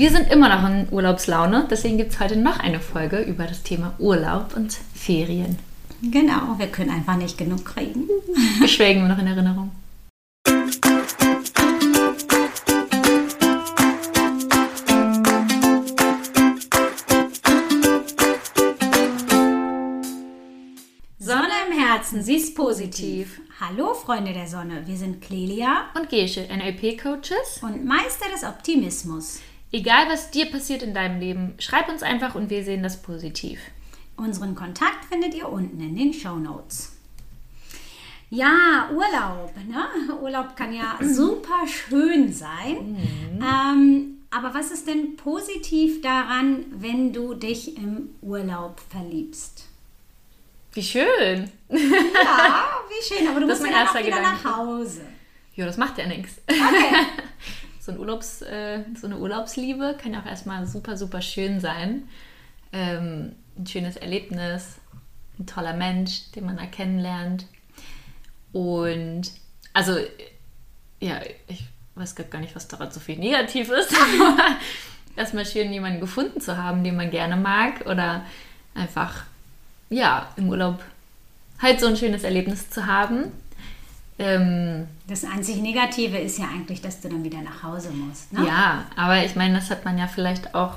[0.00, 3.62] Wir sind immer noch in Urlaubslaune, deswegen gibt es heute noch eine Folge über das
[3.62, 5.58] Thema Urlaub und Ferien.
[6.00, 8.08] Genau, wir können einfach nicht genug kriegen.
[8.60, 8.68] Wir
[9.08, 9.72] noch in Erinnerung.
[21.18, 23.42] Sonne im Herzen, sie ist positiv.
[23.60, 27.60] Hallo Freunde der Sonne, wir sind Clelia Und Gesche, NLP-Coaches.
[27.62, 29.40] und Meister des Optimismus.
[29.72, 33.60] Egal, was dir passiert in deinem Leben, schreib uns einfach und wir sehen das positiv.
[34.16, 36.92] Unseren Kontakt findet ihr unten in den Show Notes.
[38.30, 39.52] Ja, Urlaub.
[39.68, 40.14] Ne?
[40.20, 42.96] Urlaub kann ja super schön sein.
[43.40, 49.66] Ähm, aber was ist denn positiv daran, wenn du dich im Urlaub verliebst?
[50.72, 51.50] Wie schön.
[51.68, 51.76] Ja,
[52.88, 53.26] wie schön.
[53.28, 54.44] Aber du Das musst ja dann auch wieder Gedanke.
[54.44, 55.00] nach Hause.
[55.56, 56.34] Ja, das macht ja nichts.
[56.46, 56.60] Okay.
[57.80, 62.08] So, ein Urlaubs, äh, so eine Urlaubsliebe kann ja auch erstmal super, super schön sein.
[62.72, 64.76] Ähm, ein schönes Erlebnis,
[65.38, 67.46] ein toller Mensch, den man da kennenlernt.
[68.52, 69.32] Und
[69.72, 69.96] also,
[71.00, 73.94] ja, ich weiß gar nicht, was daran so viel negativ ist.
[74.20, 74.56] Aber
[75.16, 77.86] erstmal schön, jemanden gefunden zu haben, den man gerne mag.
[77.86, 78.26] Oder
[78.74, 79.24] einfach,
[79.88, 80.82] ja, im Urlaub
[81.60, 83.32] halt so ein schönes Erlebnis zu haben.
[84.20, 88.32] Ähm, Das einzig Negative ist ja eigentlich, dass du dann wieder nach Hause musst.
[88.32, 88.46] Ne?
[88.46, 90.76] Ja, aber ich meine, das hat man ja vielleicht auch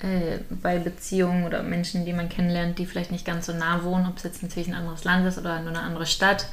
[0.00, 4.06] äh, bei Beziehungen oder Menschen, die man kennenlernt, die vielleicht nicht ganz so nah wohnen,
[4.08, 6.48] ob es jetzt natürlich ein anderes Land ist oder nur eine andere Stadt.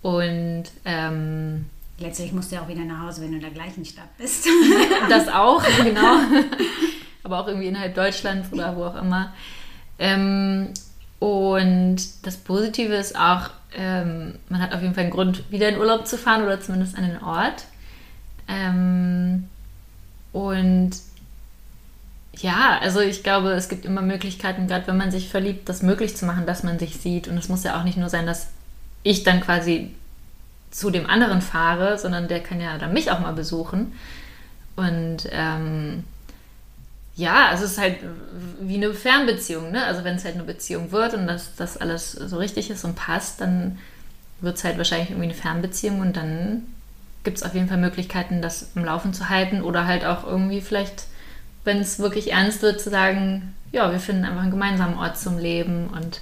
[0.00, 1.66] Und ähm,
[1.98, 4.46] Letztlich musst du ja auch wieder nach Hause, wenn du in der gleichen Stadt bist.
[5.10, 6.20] das auch, genau.
[7.22, 9.34] aber auch irgendwie innerhalb Deutschlands oder wo auch immer.
[9.98, 10.72] Ähm,
[11.18, 15.78] und das Positive ist auch, ähm, man hat auf jeden Fall einen Grund, wieder in
[15.78, 17.64] Urlaub zu fahren oder zumindest an den Ort.
[18.48, 19.48] Ähm,
[20.32, 20.92] und
[22.34, 26.16] ja, also ich glaube, es gibt immer Möglichkeiten, gerade wenn man sich verliebt, das möglich
[26.16, 27.28] zu machen, dass man sich sieht.
[27.28, 28.48] Und es muss ja auch nicht nur sein, dass
[29.02, 29.94] ich dann quasi
[30.70, 33.92] zu dem anderen fahre, sondern der kann ja dann mich auch mal besuchen.
[34.76, 36.04] Und ähm,
[37.16, 37.96] ja, also es ist halt
[38.60, 39.84] wie eine Fernbeziehung, ne?
[39.84, 42.94] Also wenn es halt eine Beziehung wird und dass das alles so richtig ist und
[42.94, 43.78] passt, dann
[44.40, 46.62] wird es halt wahrscheinlich irgendwie eine Fernbeziehung und dann
[47.24, 50.60] gibt es auf jeden Fall Möglichkeiten, das im Laufen zu halten oder halt auch irgendwie
[50.60, 51.06] vielleicht,
[51.64, 55.38] wenn es wirklich ernst wird, zu sagen, ja, wir finden einfach einen gemeinsamen Ort zum
[55.38, 56.20] Leben und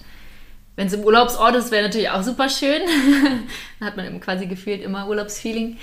[0.76, 2.82] wenn es im Urlaubsort ist, wäre natürlich auch super schön.
[3.78, 5.78] Dann hat man eben quasi gefühlt immer Urlaubsfeeling.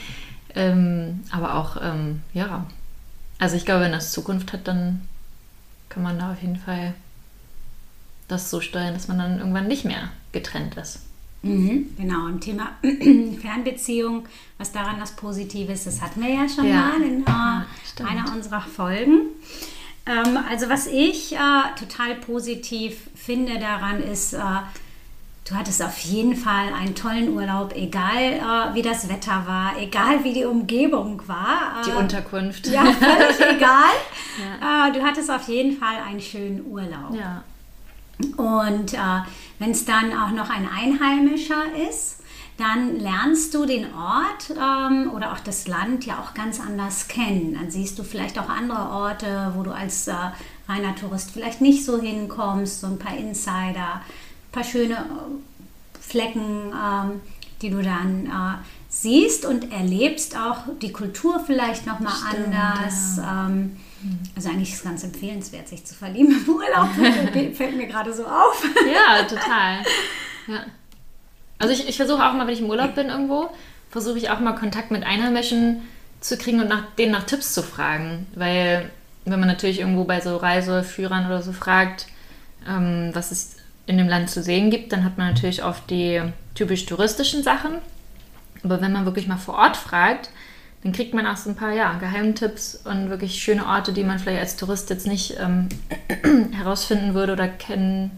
[0.54, 2.66] Ähm, aber auch, ähm, ja,
[3.42, 5.02] also ich glaube, wenn das Zukunft hat, dann
[5.90, 6.94] kann man da auf jeden Fall
[8.30, 11.00] das so steuern, dass man dann irgendwann nicht mehr getrennt ist.
[11.42, 12.70] Mhm, genau, im Thema
[13.42, 14.26] Fernbeziehung,
[14.58, 16.94] was daran das Positive ist, das hatten wir ja schon Ja.
[16.94, 17.66] mal in äh, Ja,
[18.08, 19.22] einer unserer Folgen.
[20.06, 21.38] Ähm, also was ich äh,
[21.80, 24.40] total positiv finde daran ist, äh,
[25.48, 30.24] du hattest auf jeden Fall einen tollen Urlaub, egal äh, wie das Wetter war, egal
[30.24, 31.82] wie die Umgebung war.
[31.86, 32.68] Die Äh, Unterkunft.
[32.68, 33.92] ja, völlig egal.
[34.62, 37.14] Äh, du hattest auf jeden Fall einen schönen Urlaub.
[37.14, 37.44] ja.
[38.38, 38.98] Und äh,
[39.58, 42.18] wenn es dann auch noch ein Einheimischer ist,
[42.58, 47.56] dann lernst du den Ort ähm, oder auch das Land ja auch ganz anders kennen.
[47.56, 50.14] Dann siehst du vielleicht auch andere Orte, wo du als äh,
[50.70, 54.02] reiner Tourist vielleicht nicht so hinkommst, so ein paar Insider,
[54.52, 57.22] paar schöne äh, Flecken, ähm,
[57.62, 63.20] die du dann äh, siehst und erlebst auch die Kultur vielleicht nochmal anders.
[63.20, 63.78] Ähm,
[64.36, 66.90] also eigentlich ist es ganz empfehlenswert, sich zu verlieben im Urlaub.
[67.56, 68.66] Fällt mir gerade so auf.
[68.92, 69.84] Ja, total.
[70.48, 70.66] Ja.
[71.60, 73.52] Also ich, ich versuche auch mal, wenn ich im Urlaub bin irgendwo,
[73.92, 75.84] versuche ich auch mal Kontakt mit Einheimischen
[76.20, 78.26] zu kriegen und nach, denen nach Tipps zu fragen.
[78.36, 78.90] Weil
[79.26, 82.08] wenn man natürlich irgendwo bei so Reiseführern oder so fragt,
[82.68, 83.56] ähm, was es
[83.86, 86.22] in dem Land zu sehen gibt, dann hat man natürlich oft die
[86.56, 87.76] typisch touristischen Sachen.
[88.64, 90.30] Aber wenn man wirklich mal vor Ort fragt,
[90.84, 94.20] dann kriegt man auch so ein paar ja, Geheimtipps und wirklich schöne Orte, die man
[94.20, 95.70] vielleicht als Tourist jetzt nicht ähm,
[96.54, 98.12] herausfinden würde oder kennen,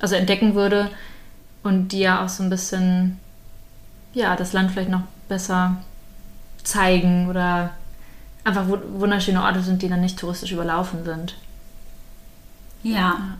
[0.00, 0.90] also entdecken würde
[1.62, 3.18] und die ja auch so ein bisschen
[4.12, 5.76] ja, das Land vielleicht noch besser
[6.62, 7.70] zeigen oder
[8.44, 11.34] einfach wu- wunderschöne Orte sind, die dann nicht touristisch überlaufen sind.
[12.82, 13.36] Ja.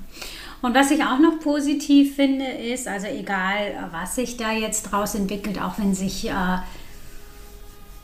[0.64, 5.14] Und was ich auch noch positiv finde, ist, also egal, was sich da jetzt draus
[5.14, 6.32] entwickelt, auch wenn sich äh,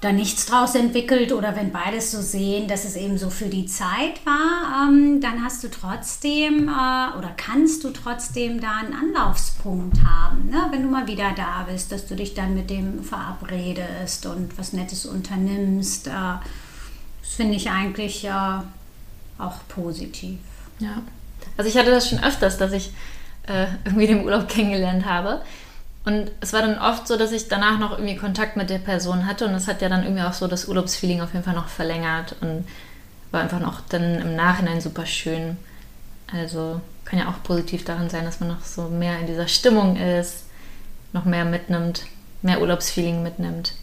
[0.03, 3.65] da nichts draus entwickelt oder wenn beides so sehen, dass es eben so für die
[3.65, 9.97] Zeit war, ähm, dann hast du trotzdem äh, oder kannst du trotzdem da einen Anlaufspunkt
[10.05, 10.67] haben, ne?
[10.71, 14.75] wenn du mal wieder da bist, dass du dich dann mit dem verabredest und was
[14.75, 16.09] Nettes unternimmst.
[16.09, 18.65] Äh, Das finde ich eigentlich ja
[19.39, 20.39] auch positiv.
[20.79, 21.01] Ja.
[21.57, 22.91] Also ich hatte das schon öfters, dass ich
[23.47, 25.43] äh, irgendwie den Urlaub kennengelernt habe.
[26.05, 29.27] Und es war dann oft so, dass ich danach noch irgendwie Kontakt mit der Person
[29.27, 31.69] hatte und das hat ja dann irgendwie auch so das Urlaubsfeeling auf jeden Fall noch
[31.69, 32.67] verlängert und
[33.31, 35.59] war einfach noch dann im Nachhinein super schön.
[36.33, 39.97] Also kann ja auch positiv daran sein, dass man noch so mehr in dieser Stimmung
[39.97, 40.45] ist,
[41.13, 42.05] noch mehr mitnimmt,
[42.41, 43.75] mehr Urlaubsfeeling mitnimmt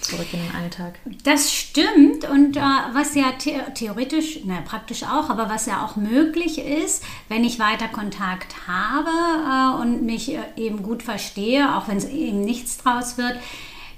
[0.00, 0.98] zurück in den Alltag.
[1.24, 2.60] Das stimmt und äh,
[2.92, 7.58] was ja the theoretisch, na praktisch auch, aber was ja auch möglich ist, wenn ich
[7.58, 12.78] weiter Kontakt habe äh, und mich äh, eben gut verstehe, auch wenn es eben nichts
[12.78, 13.36] draus wird.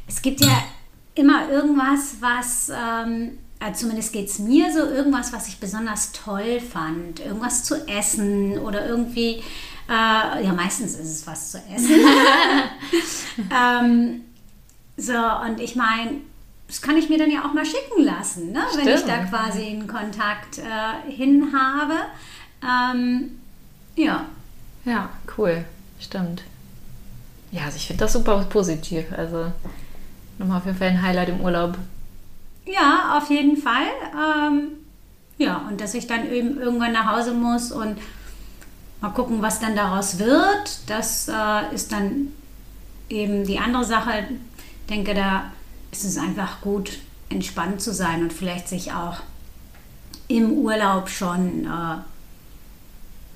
[0.08, 0.62] Es gibt ja
[1.14, 6.60] immer irgendwas, was, ähm, also zumindest geht es mir so, irgendwas, was ich besonders toll
[6.60, 9.42] fand, irgendwas zu essen oder irgendwie,
[9.88, 11.90] äh, ja meistens ist es was zu essen.
[13.50, 14.22] ähm,
[15.00, 15.14] so,
[15.46, 16.18] und ich meine,
[16.66, 18.60] das kann ich mir dann ja auch mal schicken lassen, ne?
[18.76, 21.94] wenn ich da quasi einen Kontakt äh, hin habe.
[22.62, 23.40] Ähm,
[23.96, 24.26] ja.
[24.84, 25.64] Ja, cool.
[25.98, 26.44] Stimmt.
[27.50, 29.06] Ja, also ich finde das super positiv.
[29.16, 29.52] Also
[30.38, 31.76] nochmal auf jeden Fall ein Highlight im Urlaub.
[32.66, 33.86] Ja, auf jeden Fall.
[34.14, 34.68] Ähm,
[35.38, 37.98] ja, und dass ich dann eben irgendwann nach Hause muss und
[39.00, 40.88] mal gucken, was dann daraus wird.
[40.88, 42.28] Das äh, ist dann
[43.08, 44.28] eben die andere Sache,
[44.90, 45.44] denke, da
[45.90, 46.98] ist es einfach gut,
[47.28, 49.20] entspannt zu sein und vielleicht sich auch
[50.28, 51.96] im Urlaub schon äh,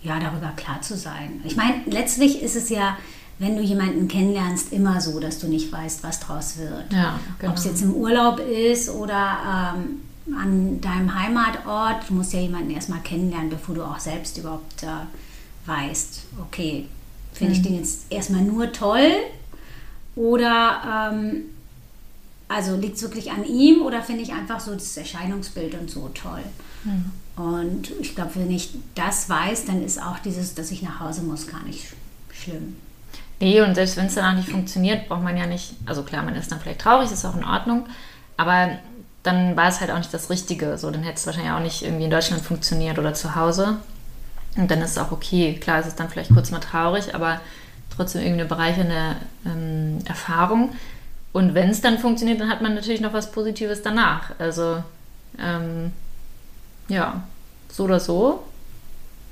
[0.06, 1.41] ja, darüber klar zu sein.
[1.45, 2.97] Ich meine, letztlich ist es ja,
[3.39, 6.93] wenn du jemanden kennenlernst, immer so, dass du nicht weißt, was draus wird.
[6.93, 7.53] Ja, genau.
[7.53, 12.71] Ob es jetzt im Urlaub ist oder ähm, an deinem Heimatort, du musst ja jemanden
[12.71, 14.87] erstmal kennenlernen, bevor du auch selbst überhaupt äh,
[15.67, 16.87] weißt, okay,
[17.33, 17.61] finde mhm.
[17.61, 19.11] ich den jetzt erstmal nur toll
[20.16, 21.43] oder ähm,
[22.49, 26.11] also liegt es wirklich an ihm oder finde ich einfach so das Erscheinungsbild und so
[26.14, 26.43] toll.
[26.84, 27.11] Mhm.
[27.37, 31.22] Und ich glaube, wenn ich das weiß, dann ist auch dieses, dass ich nach Hause
[31.22, 31.88] muss, gar nicht
[32.32, 32.76] schlimm.
[33.40, 36.37] Nee, und selbst wenn es danach nicht funktioniert, braucht man ja nicht, also klar, man
[36.37, 37.87] ist dann vielleicht traurig, ist auch in Ordnung,
[38.37, 38.78] aber
[39.25, 40.78] dann war es halt auch nicht das Richtige.
[40.78, 43.78] So, dann hätte es wahrscheinlich auch nicht irgendwie in Deutschland funktioniert oder zu Hause.
[44.56, 45.55] Und dann ist es auch okay.
[45.60, 47.40] Klar, ist es dann vielleicht kurz mal traurig, aber
[47.96, 50.73] trotzdem irgendeine bereichernde ähm, Erfahrung.
[51.32, 54.31] Und wenn es dann funktioniert, dann hat man natürlich noch was Positives danach.
[54.38, 54.82] Also
[55.38, 55.93] ähm,
[56.88, 57.25] ja,
[57.69, 58.44] so oder so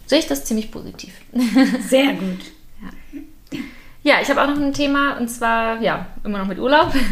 [0.06, 1.14] sehe ich das ziemlich positiv.
[1.88, 2.40] Sehr gut.
[3.52, 3.58] Ja,
[4.02, 6.92] ja ich habe auch noch ein Thema und zwar, ja, immer noch mit Urlaub.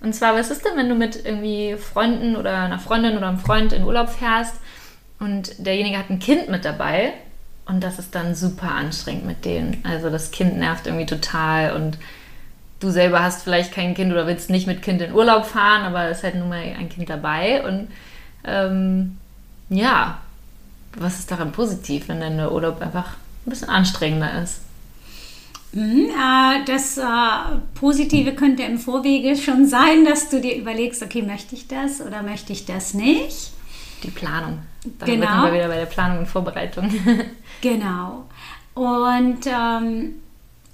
[0.00, 3.38] Und zwar, was ist denn, wenn du mit irgendwie Freunden oder einer Freundin oder einem
[3.38, 4.54] Freund in Urlaub fährst
[5.18, 7.14] und derjenige hat ein Kind mit dabei
[7.66, 9.82] und das ist dann super anstrengend mit denen.
[9.84, 11.98] Also das Kind nervt irgendwie total und
[12.80, 16.04] du selber hast vielleicht kein Kind oder willst nicht mit Kind in Urlaub fahren, aber
[16.04, 17.66] es ist halt nun mal ein Kind dabei.
[17.66, 17.88] Und
[18.44, 19.18] ähm,
[19.70, 20.18] ja,
[20.96, 23.16] was ist daran positiv, wenn dann der Urlaub einfach
[23.46, 24.60] ein bisschen anstrengender ist?
[25.72, 27.02] Mhm, äh, das äh,
[27.74, 32.22] Positive könnte im Vorwege schon sein, dass du dir überlegst, okay, möchte ich das oder
[32.22, 33.52] möchte ich das nicht?
[34.04, 34.58] Die Planung.
[34.84, 35.26] Da genau.
[35.26, 36.92] sind wir wieder bei der Planung und Vorbereitung.
[37.60, 38.24] genau.
[38.74, 40.14] Und ähm,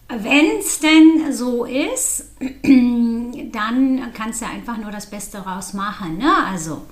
[0.09, 2.33] wenn es denn so ist,
[3.53, 6.19] dann kannst du einfach nur das Beste draus machen.
[6.19, 6.33] Ne?
[6.49, 6.83] Also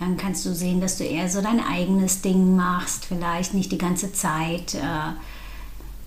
[0.00, 3.78] dann kannst du sehen, dass du eher so dein eigenes Ding machst, vielleicht nicht die
[3.78, 5.12] ganze Zeit äh,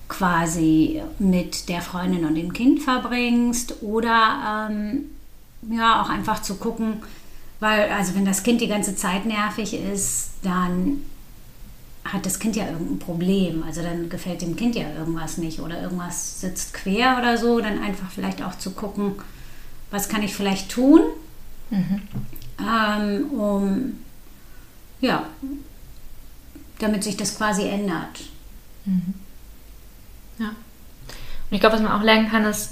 [0.09, 5.05] quasi mit der Freundin und dem Kind verbringst oder ähm,
[5.69, 7.03] ja auch einfach zu gucken,
[7.63, 11.01] weil also wenn das Kind die ganze Zeit nervig ist, dann
[12.03, 13.63] hat das Kind ja irgendein Problem.
[13.63, 17.62] Also dann gefällt dem Kind ja irgendwas nicht oder irgendwas sitzt quer oder so.
[17.62, 19.13] Dann einfach vielleicht auch zu gucken,
[19.91, 21.03] was kann ich vielleicht tun,
[21.70, 22.01] mhm.
[22.60, 23.93] ähm, um
[25.00, 25.25] ja,
[26.79, 28.25] damit sich das quasi ändert.
[28.84, 29.13] Mhm.
[30.38, 30.50] Ja.
[30.50, 30.55] Und
[31.51, 32.72] ich glaube, was man auch lernen kann, ist,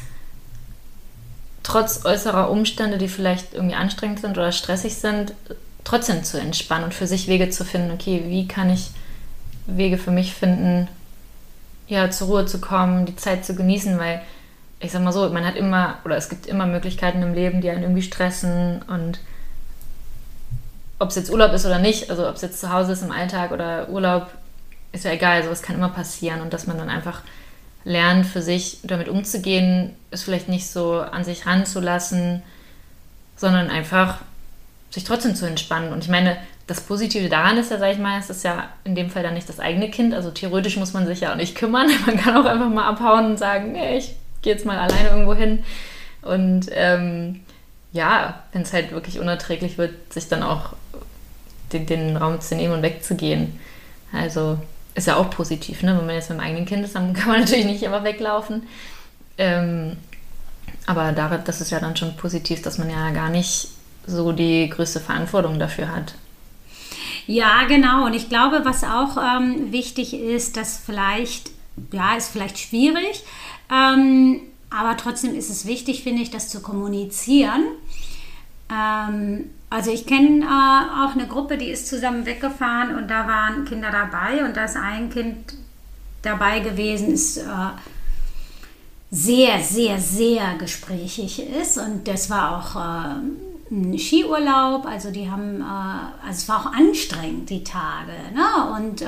[1.64, 5.34] trotz äußerer Umstände, die vielleicht irgendwie anstrengend sind oder stressig sind,
[5.84, 8.92] trotzdem zu entspannen und für sich Wege zu finden, okay, wie kann ich
[9.68, 10.88] Wege für mich finden,
[11.88, 14.22] ja, zur Ruhe zu kommen, die Zeit zu genießen, weil
[14.80, 17.70] ich sag mal so, man hat immer, oder es gibt immer Möglichkeiten im Leben, die
[17.70, 19.20] einen irgendwie stressen und
[20.98, 23.12] ob es jetzt Urlaub ist oder nicht, also ob es jetzt zu Hause ist im
[23.12, 24.28] Alltag oder Urlaub,
[24.92, 27.22] ist ja egal, sowas kann immer passieren und dass man dann einfach
[27.84, 32.44] lernt, für sich damit umzugehen, es vielleicht nicht so an sich ranzulassen,
[33.36, 34.20] sondern einfach
[34.92, 35.94] sich trotzdem zu entspannen.
[35.94, 38.96] Und ich meine, das Positive daran ist ja, sag ich mal, es ist ja in
[38.96, 40.14] dem Fall dann nicht das eigene Kind.
[40.14, 41.90] Also theoretisch muss man sich ja auch nicht kümmern.
[42.06, 45.34] Man kann auch einfach mal abhauen und sagen, nee, ich gehe jetzt mal alleine irgendwo
[45.34, 45.64] hin.
[46.22, 47.42] Und ähm,
[47.94, 50.74] ja, wenn es halt wirklich unerträglich wird, sich dann auch
[51.74, 53.60] den, den Raum zu nehmen und wegzugehen.
[54.14, 54.58] Also
[54.96, 55.98] ist ja auch positiv, ne?
[55.98, 58.64] Wenn man jetzt mit dem eigenen Kind ist, dann kann man natürlich nicht immer weglaufen.
[59.38, 59.98] Ähm,
[60.86, 63.68] aber da, das ist ja dann schon positiv, dass man ja gar nicht
[64.08, 66.16] so die größte Verantwortung dafür hat.
[67.28, 68.06] Ja, genau.
[68.06, 71.52] Und ich glaube, was auch ähm, wichtig ist, dass vielleicht,
[71.92, 73.24] ja, ist vielleicht schwierig,
[73.72, 77.64] ähm, aber trotzdem ist es wichtig, finde ich, das zu kommunizieren.
[78.72, 83.64] Ähm, also ich kenne äh, auch eine Gruppe, die ist zusammen weggefahren und da waren
[83.64, 85.54] Kinder dabei und da ist ein Kind
[86.22, 87.44] dabei gewesen, ist äh,
[89.10, 95.62] sehr, sehr, sehr gesprächig ist und das war auch äh, ein Skiurlaub, also die haben,
[95.62, 98.76] äh, also es war auch anstrengend die Tage ne?
[98.76, 99.06] und äh,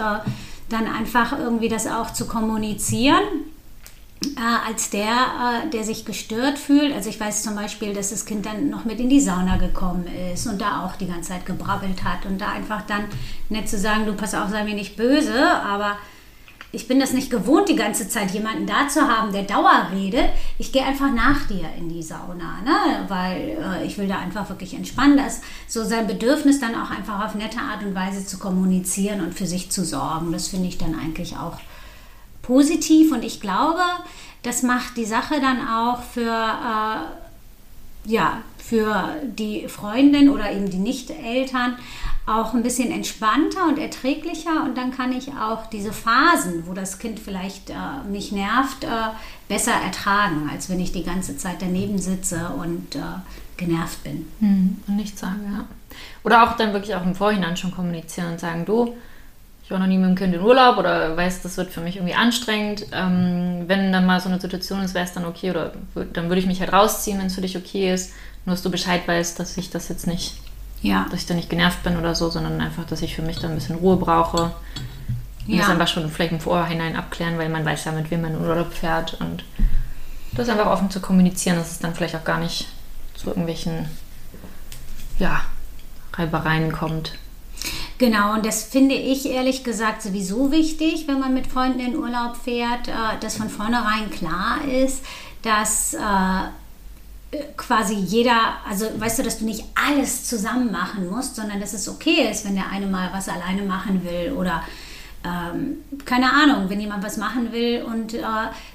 [0.69, 3.23] dann einfach irgendwie das auch zu kommunizieren
[4.37, 6.93] äh, als der, äh, der sich gestört fühlt.
[6.93, 10.05] Also ich weiß zum Beispiel, dass das Kind dann noch mit in die Sauna gekommen
[10.33, 13.05] ist und da auch die ganze Zeit gebrabbelt hat und da einfach dann
[13.49, 15.97] nett zu sagen, du pass auf, sei mir nicht böse, aber
[16.75, 20.29] ich bin das nicht gewohnt, die ganze Zeit jemanden da zu haben, der Dauer redet.
[20.57, 23.05] Ich gehe einfach nach dir in die Sauna, ne?
[23.07, 25.17] weil äh, ich will da einfach wirklich entspannen.
[25.17, 29.35] Das, so sein Bedürfnis dann auch einfach auf nette Art und Weise zu kommunizieren und
[29.35, 30.31] für sich zu sorgen.
[30.31, 31.59] Das finde ich dann eigentlich auch
[32.43, 33.81] positiv und ich glaube,
[34.43, 40.77] das macht die Sache dann auch für, äh, ja, für die Freundin oder eben die
[40.77, 41.77] Nicht-Eltern
[42.25, 46.99] auch ein bisschen entspannter und erträglicher und dann kann ich auch diese Phasen, wo das
[46.99, 47.73] Kind vielleicht äh,
[48.09, 48.87] mich nervt, äh,
[49.49, 52.99] besser ertragen, als wenn ich die ganze Zeit daneben sitze und äh,
[53.57, 54.27] genervt bin.
[54.39, 55.65] Hm, und nichts sage, ja.
[56.23, 58.95] Oder auch dann wirklich auch im Vorhinein schon kommunizieren und sagen, du,
[59.63, 61.95] ich war noch nie mit dem Kind in Urlaub oder weiß, das wird für mich
[61.95, 62.85] irgendwie anstrengend.
[62.91, 65.71] Ähm, wenn dann mal so eine Situation ist, wäre es dann okay oder
[66.11, 68.11] dann würde ich mich halt rausziehen, wenn es für dich okay ist.
[68.45, 70.35] Nur, dass du Bescheid weißt, dass ich das jetzt nicht,
[70.81, 71.05] ja.
[71.09, 73.51] dass ich da nicht genervt bin oder so, sondern einfach, dass ich für mich dann
[73.51, 74.51] ein bisschen Ruhe brauche.
[75.47, 75.61] Und ja.
[75.61, 78.41] das einfach schon vielleicht im Vorhinein abklären, weil man weiß ja, mit wem man in
[78.41, 79.45] Urlaub fährt und
[80.33, 82.67] das einfach offen zu kommunizieren, dass es dann vielleicht auch gar nicht
[83.13, 83.85] zu irgendwelchen,
[85.19, 85.41] ja,
[86.13, 87.13] Reibereien kommt.
[88.03, 92.35] Genau, und das finde ich ehrlich gesagt sowieso wichtig, wenn man mit Freunden in Urlaub
[92.35, 92.91] fährt, äh,
[93.21, 95.05] dass von vornherein klar ist,
[95.41, 101.61] dass äh, quasi jeder, also weißt du, dass du nicht alles zusammen machen musst, sondern
[101.61, 104.61] dass es okay ist, wenn der eine mal was alleine machen will oder
[105.23, 108.21] ähm, keine Ahnung, wenn jemand was machen will und äh,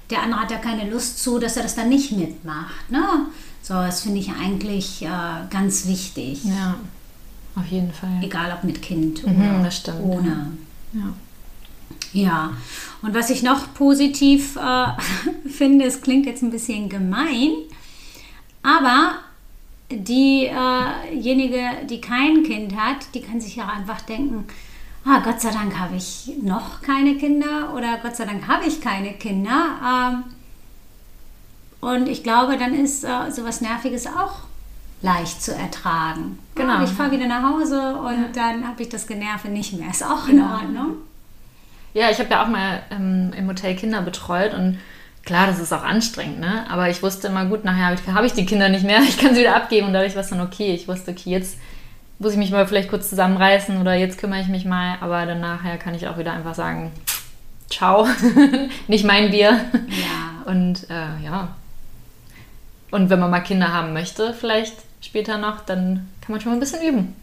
[0.08, 2.90] der andere hat da keine Lust zu, dass er das dann nicht mitmacht.
[2.90, 3.04] Ne?
[3.60, 5.08] So, das finde ich eigentlich äh,
[5.50, 6.46] ganz wichtig.
[6.46, 6.76] Ja.
[7.58, 8.20] Auf jeden Fall.
[8.22, 10.52] Egal ob mit Kind mhm, oder stimmt, ohne.
[10.92, 11.14] Ja.
[12.12, 12.50] ja.
[13.02, 17.52] Und was ich noch positiv äh, finde, es klingt jetzt ein bisschen gemein,
[18.62, 19.14] aber
[19.90, 24.44] diejenige, die kein Kind hat, die kann sich ja einfach denken,
[25.04, 28.80] ah, Gott sei Dank habe ich noch keine Kinder oder Gott sei Dank habe ich
[28.80, 29.78] keine Kinder.
[29.84, 30.24] Ähm,
[31.80, 34.47] und ich glaube, dann ist äh, sowas Nerviges auch
[35.02, 36.38] leicht zu ertragen.
[36.54, 36.78] Genau.
[36.78, 38.50] Ja, ich fahre wieder nach Hause und ja.
[38.50, 39.90] dann habe ich das Generve nicht mehr.
[39.90, 40.42] Ist auch in.
[40.42, 40.96] Ordnung.
[41.94, 44.78] Ja, ich habe ja auch mal ähm, im Hotel Kinder betreut und
[45.24, 46.64] klar, das ist auch anstrengend, ne?
[46.68, 49.40] Aber ich wusste immer, gut, nachher habe ich die Kinder nicht mehr, ich kann sie
[49.40, 50.74] wieder abgeben und dadurch war es dann okay.
[50.74, 51.58] Ich wusste, okay, jetzt
[52.18, 55.40] muss ich mich mal vielleicht kurz zusammenreißen oder jetzt kümmere ich mich mal, aber dann
[55.40, 56.90] nachher kann ich auch wieder einfach sagen,
[57.70, 58.08] ciao,
[58.88, 59.60] nicht mein Bier.
[59.72, 60.52] Ja.
[60.52, 61.54] Und äh, ja.
[62.90, 66.56] Und wenn man mal Kinder haben möchte, vielleicht später noch, dann kann man schon mal
[66.56, 67.16] ein bisschen üben.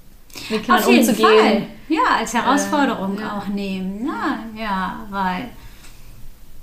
[0.50, 1.28] Mit Kindern Auf jeden umzugehen.
[1.28, 1.68] Fall.
[1.88, 3.38] Ja, als Herausforderung äh, ja.
[3.38, 4.02] auch nehmen.
[4.06, 5.50] Na, ja, weil,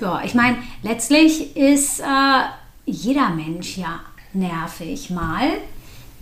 [0.00, 2.42] ja, ich meine, letztlich ist äh,
[2.86, 4.00] jeder Mensch ja
[4.32, 5.48] nervig mal.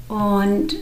[0.09, 0.77] Und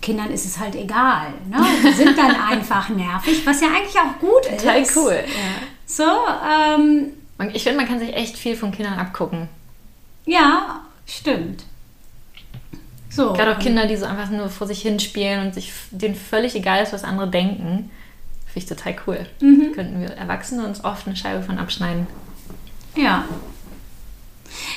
[0.00, 1.32] Kindern ist es halt egal.
[1.48, 1.64] Ne?
[1.82, 4.62] Die sind dann einfach nervig, was ja eigentlich auch gut ist.
[4.62, 5.24] Total cool.
[5.26, 5.66] Ja.
[5.86, 7.12] So, ähm,
[7.52, 9.48] ich finde, man kann sich echt viel von Kindern abgucken.
[10.26, 11.64] Ja, stimmt.
[13.14, 13.32] So.
[13.32, 16.82] Gerade auch Kinder, die so einfach nur vor sich hinspielen und sich denen völlig egal
[16.82, 17.90] ist, was andere denken.
[18.46, 19.26] Finde ich total cool.
[19.40, 19.72] Mhm.
[19.72, 22.08] Könnten wir Erwachsene uns oft eine Scheibe von abschneiden.
[22.96, 23.24] Ja.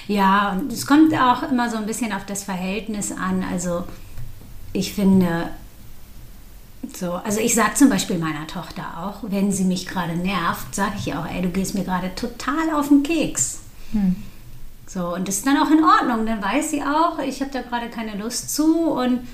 [0.08, 3.44] Ja, und es kommt auch immer so ein bisschen auf das Verhältnis an.
[3.52, 3.86] Also
[4.72, 5.50] ich finde,
[6.96, 10.94] so, also ich sage zum Beispiel meiner Tochter auch, wenn sie mich gerade nervt, sage
[11.00, 13.62] ich ihr auch, ey, du gehst mir gerade total auf den Keks.
[13.94, 14.16] Hm.
[14.88, 16.26] So, und das ist dann auch in Ordnung.
[16.26, 19.28] Dann weiß sie auch, ich habe da gerade keine Lust zu und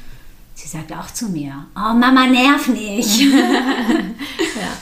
[0.55, 3.21] sie sagt auch zu mir, oh Mama, nerv nicht.
[3.21, 4.73] ja.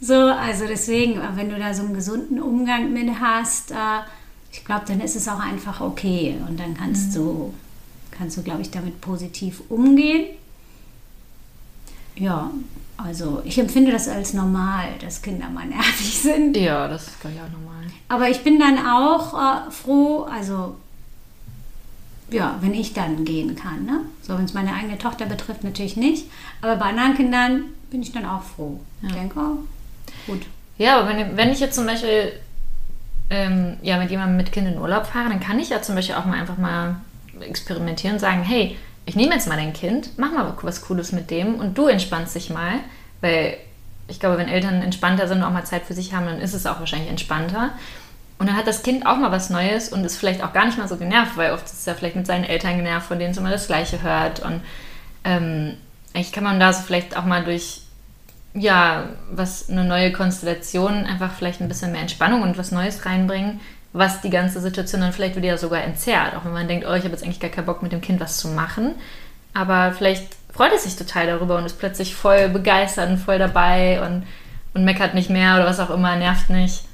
[0.00, 3.74] So, also deswegen, wenn du da so einen gesunden Umgang mit hast, äh,
[4.52, 7.14] ich glaube, dann ist es auch einfach okay und dann kannst mhm.
[7.14, 7.54] du,
[8.10, 10.26] kannst du, glaube ich, damit positiv umgehen.
[12.16, 12.50] Ja,
[13.04, 16.56] Also ich empfinde das als normal, dass Kinder mal nervig sind.
[16.56, 17.84] Ja, das ist glaube ich auch normal.
[18.08, 20.76] Aber ich bin dann auch äh, froh, also
[22.30, 23.84] ja, wenn ich dann gehen kann.
[23.84, 24.00] Ne?
[24.22, 26.26] So, wenn es meine eigene Tochter betrifft, natürlich nicht.
[26.60, 28.80] Aber bei anderen Kindern bin ich dann auch froh.
[29.02, 29.08] Ja.
[29.08, 29.58] Ich denke, oh,
[30.26, 30.46] gut.
[30.78, 32.32] Ja, aber wenn, wenn ich jetzt zum Beispiel
[33.30, 36.16] ähm, ja, mit jemandem mit Kind in Urlaub fahre, dann kann ich ja zum Beispiel
[36.16, 36.96] auch mal einfach mal
[37.40, 38.76] experimentieren und sagen, hey,
[39.06, 42.34] ich nehme jetzt mal dein Kind, mach mal was Cooles mit dem und du entspannst
[42.34, 42.74] dich mal,
[43.20, 43.56] weil
[44.08, 46.54] ich glaube, wenn Eltern entspannter sind und auch mal Zeit für sich haben, dann ist
[46.54, 47.70] es auch wahrscheinlich entspannter.
[48.38, 50.78] Und dann hat das Kind auch mal was Neues und ist vielleicht auch gar nicht
[50.78, 53.36] mal so genervt, weil oft ist ja vielleicht mit seinen Eltern genervt, von denen es
[53.36, 54.40] immer das Gleiche hört.
[54.40, 54.62] Und
[55.24, 55.76] ähm,
[56.14, 57.82] eigentlich kann man da so vielleicht auch mal durch,
[58.54, 63.60] ja, was eine neue Konstellation einfach vielleicht ein bisschen mehr Entspannung und was Neues reinbringen,
[63.92, 66.34] was die ganze Situation dann vielleicht wieder ja sogar entzerrt.
[66.36, 68.20] Auch wenn man denkt, oh, ich habe jetzt eigentlich gar keinen Bock mit dem Kind
[68.20, 68.94] was zu machen.
[69.52, 74.00] Aber vielleicht freut es sich total darüber und ist plötzlich voll begeistert und voll dabei
[74.06, 74.26] und,
[74.74, 76.84] und meckert nicht mehr oder was auch immer, nervt nicht.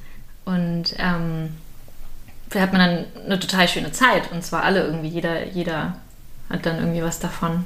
[0.47, 1.55] Und ähm,
[2.49, 4.33] vielleicht hat man dann eine total schöne Zeit.
[4.33, 5.09] Und zwar alle irgendwie.
[5.09, 5.97] Jeder, jeder
[6.49, 7.65] hat dann irgendwie was davon.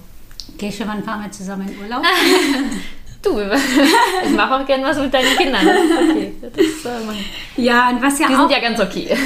[0.58, 2.04] Gehst du mal ein paar Mal zusammen in Urlaub?
[3.22, 3.40] du,
[4.24, 5.66] ich mache auch gerne was mit deinen Kindern.
[5.66, 6.32] Das ist okay.
[6.40, 8.40] Das, äh, ja, und was ja Die auch...
[8.40, 9.08] sind ja ganz okay.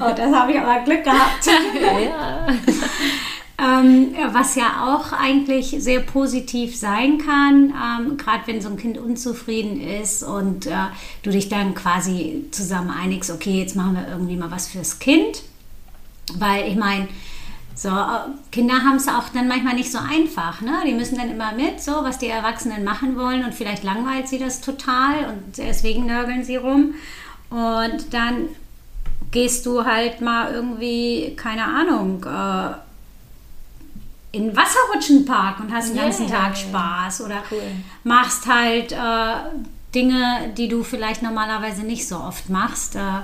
[0.00, 1.46] oh, das habe ich aber Glück gehabt.
[1.46, 2.46] ja.
[3.60, 8.98] Ähm, was ja auch eigentlich sehr positiv sein kann, ähm, gerade wenn so ein Kind
[8.98, 10.74] unzufrieden ist und äh,
[11.24, 15.42] du dich dann quasi zusammen einigst, okay, jetzt machen wir irgendwie mal was fürs Kind.
[16.34, 17.08] Weil ich meine,
[17.78, 17.90] so,
[18.50, 20.60] Kinder haben es auch dann manchmal nicht so einfach.
[20.62, 20.72] Ne?
[20.84, 24.40] Die müssen dann immer mit, so was die Erwachsenen machen wollen und vielleicht langweilt sie
[24.40, 26.94] das total und deswegen nörgeln sie rum.
[27.50, 28.48] Und dann
[29.30, 32.74] gehst du halt mal irgendwie, keine Ahnung, äh,
[34.36, 37.62] in den Wasserrutschenpark und hast den ganzen Tag Spaß oder cool.
[38.02, 39.34] machst halt äh,
[39.94, 42.96] Dinge, die du vielleicht normalerweise nicht so oft machst.
[42.96, 43.20] Äh,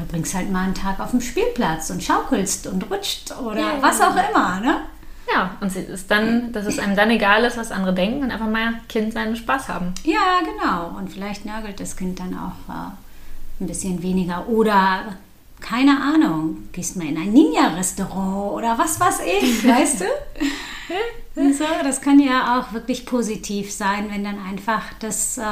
[0.00, 4.00] verbringst halt mal einen Tag auf dem Spielplatz und schaukelst und rutscht oder ja, was
[4.00, 4.76] auch immer, ne?
[5.32, 8.48] Ja, und ist dann, dass es einem dann egal ist, was andere denken und einfach
[8.48, 9.94] mal Kind seinen Spaß haben.
[10.02, 10.98] Ja, genau.
[10.98, 15.16] Und vielleicht nörgelt das Kind dann auch äh, ein bisschen weniger oder
[15.60, 20.04] keine Ahnung, gehst mal in ein Ninja-Restaurant oder was weiß ich, weißt du?
[21.52, 25.42] so, das kann ja auch wirklich positiv sein, wenn dann einfach das äh,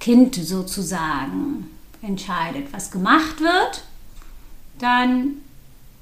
[0.00, 1.70] Kind sozusagen
[2.06, 3.84] entscheidet, was gemacht wird,
[4.78, 5.34] dann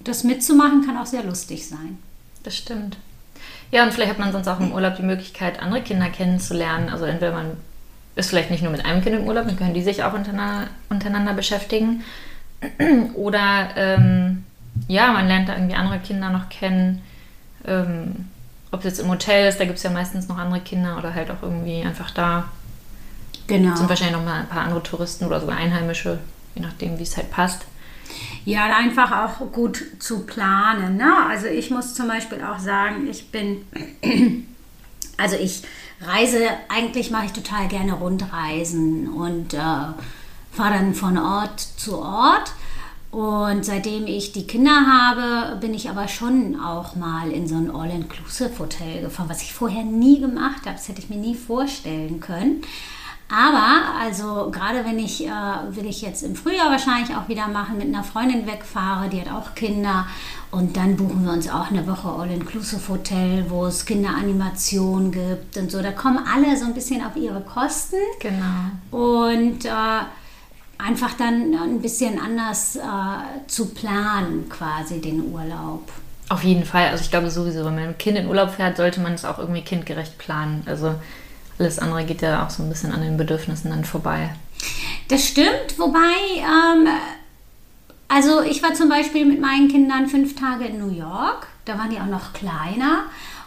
[0.00, 1.98] das mitzumachen kann auch sehr lustig sein.
[2.42, 2.98] Das stimmt.
[3.70, 6.88] Ja, und vielleicht hat man sonst auch im Urlaub die Möglichkeit, andere Kinder kennenzulernen.
[6.90, 7.56] Also entweder man
[8.16, 10.68] ist vielleicht nicht nur mit einem Kind im Urlaub, dann können die sich auch untereinander,
[10.90, 12.04] untereinander beschäftigen.
[13.14, 14.44] Oder ähm,
[14.88, 17.02] ja, man lernt da irgendwie andere Kinder noch kennen.
[17.66, 18.28] Ähm,
[18.70, 21.14] ob es jetzt im Hotel ist, da gibt es ja meistens noch andere Kinder oder
[21.14, 22.44] halt auch irgendwie einfach da.
[23.46, 23.76] Genau.
[23.76, 26.18] Sind wahrscheinlich noch mal ein paar andere Touristen oder sogar Einheimische,
[26.54, 27.66] je nachdem, wie es halt passt.
[28.44, 30.96] Ja, einfach auch gut zu planen.
[30.96, 31.10] Ne?
[31.28, 33.66] Also ich muss zum Beispiel auch sagen, ich bin,
[35.16, 35.62] also ich
[36.00, 42.52] reise, eigentlich mache ich total gerne Rundreisen und äh, fahre dann von Ort zu Ort.
[43.10, 47.70] Und seitdem ich die Kinder habe, bin ich aber schon auch mal in so ein
[47.70, 50.74] All-Inclusive-Hotel gefahren, was ich vorher nie gemacht habe.
[50.74, 52.62] Das hätte ich mir nie vorstellen können.
[53.28, 55.30] Aber also gerade wenn ich, äh,
[55.70, 59.32] will ich jetzt im Frühjahr wahrscheinlich auch wieder machen, mit einer Freundin wegfahre, die hat
[59.32, 60.06] auch Kinder.
[60.50, 65.82] Und dann buchen wir uns auch eine Woche All-Inclusive-Hotel, wo es Kinderanimation gibt und so.
[65.82, 67.96] Da kommen alle so ein bisschen auf ihre Kosten.
[68.20, 69.16] Genau.
[69.18, 69.70] Und äh,
[70.78, 72.80] einfach dann ein bisschen anders äh,
[73.46, 75.90] zu planen, quasi den Urlaub.
[76.28, 76.88] Auf jeden Fall.
[76.88, 79.38] Also ich glaube sowieso, wenn man ein Kind in Urlaub fährt, sollte man es auch
[79.38, 80.62] irgendwie kindgerecht planen.
[80.66, 80.94] Also
[81.58, 84.30] alles andere geht ja auch so ein bisschen an den Bedürfnissen dann vorbei.
[85.08, 85.98] Das stimmt, wobei,
[86.38, 86.88] ähm,
[88.08, 91.90] also ich war zum Beispiel mit meinen Kindern fünf Tage in New York, da waren
[91.90, 93.04] die auch noch kleiner.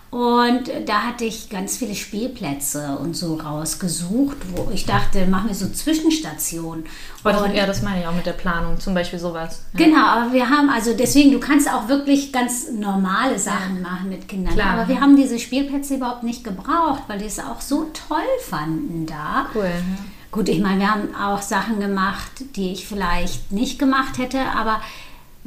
[0.09, 5.55] Und da hatte ich ganz viele Spielplätze und so rausgesucht, wo ich dachte, machen wir
[5.55, 6.85] so Zwischenstationen.
[7.23, 9.63] Das, ja, das meine ich auch mit der Planung, zum Beispiel sowas.
[9.73, 9.85] Ja.
[9.85, 14.29] Genau, aber wir haben, also deswegen, du kannst auch wirklich ganz normale Sachen machen mit
[14.29, 14.53] Kindern.
[14.53, 14.79] Klar.
[14.79, 19.05] Aber wir haben diese Spielplätze überhaupt nicht gebraucht, weil die es auch so toll fanden
[19.05, 19.47] da.
[19.53, 19.65] Cool.
[19.65, 20.03] Ja.
[20.31, 24.81] Gut, ich meine, wir haben auch Sachen gemacht, die ich vielleicht nicht gemacht hätte, aber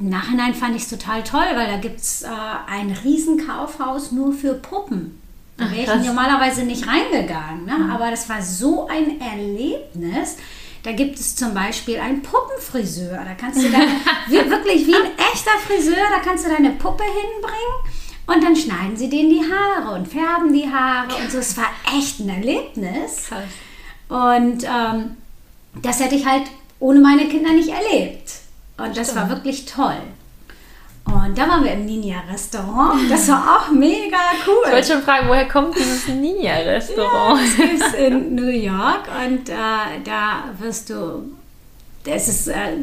[0.00, 2.28] im Nachhinein fand ich es total toll, weil da gibt es äh,
[2.66, 5.20] ein Riesenkaufhaus nur für Puppen.
[5.58, 7.66] Da wäre ich normalerweise nicht reingegangen.
[7.66, 7.74] Ne?
[7.74, 7.90] Mhm.
[7.90, 10.36] Aber das war so ein Erlebnis.
[10.82, 13.18] Da gibt es zum Beispiel einen Puppenfriseur.
[13.22, 13.82] Da kannst du dann
[14.50, 19.10] wirklich wie ein echter Friseur, da kannst du deine Puppe hinbringen Und dann schneiden sie
[19.10, 21.38] denen die Haare und färben die Haare und so.
[21.38, 23.26] Es war echt ein Erlebnis.
[23.28, 23.44] Krass.
[24.08, 25.16] Und ähm,
[25.82, 26.44] das hätte ich halt
[26.78, 28.32] ohne meine Kinder nicht erlebt.
[28.82, 29.96] Und das war wirklich toll.
[31.04, 33.10] Und da waren wir im Ninja-Restaurant.
[33.10, 34.62] Das war auch mega cool.
[34.66, 37.40] Ich wollte schon fragen, woher kommt dieses Ninja-Restaurant?
[37.58, 39.54] Ja, das ist in New York und äh,
[40.04, 41.32] da wirst du,
[42.04, 42.76] es ist äh,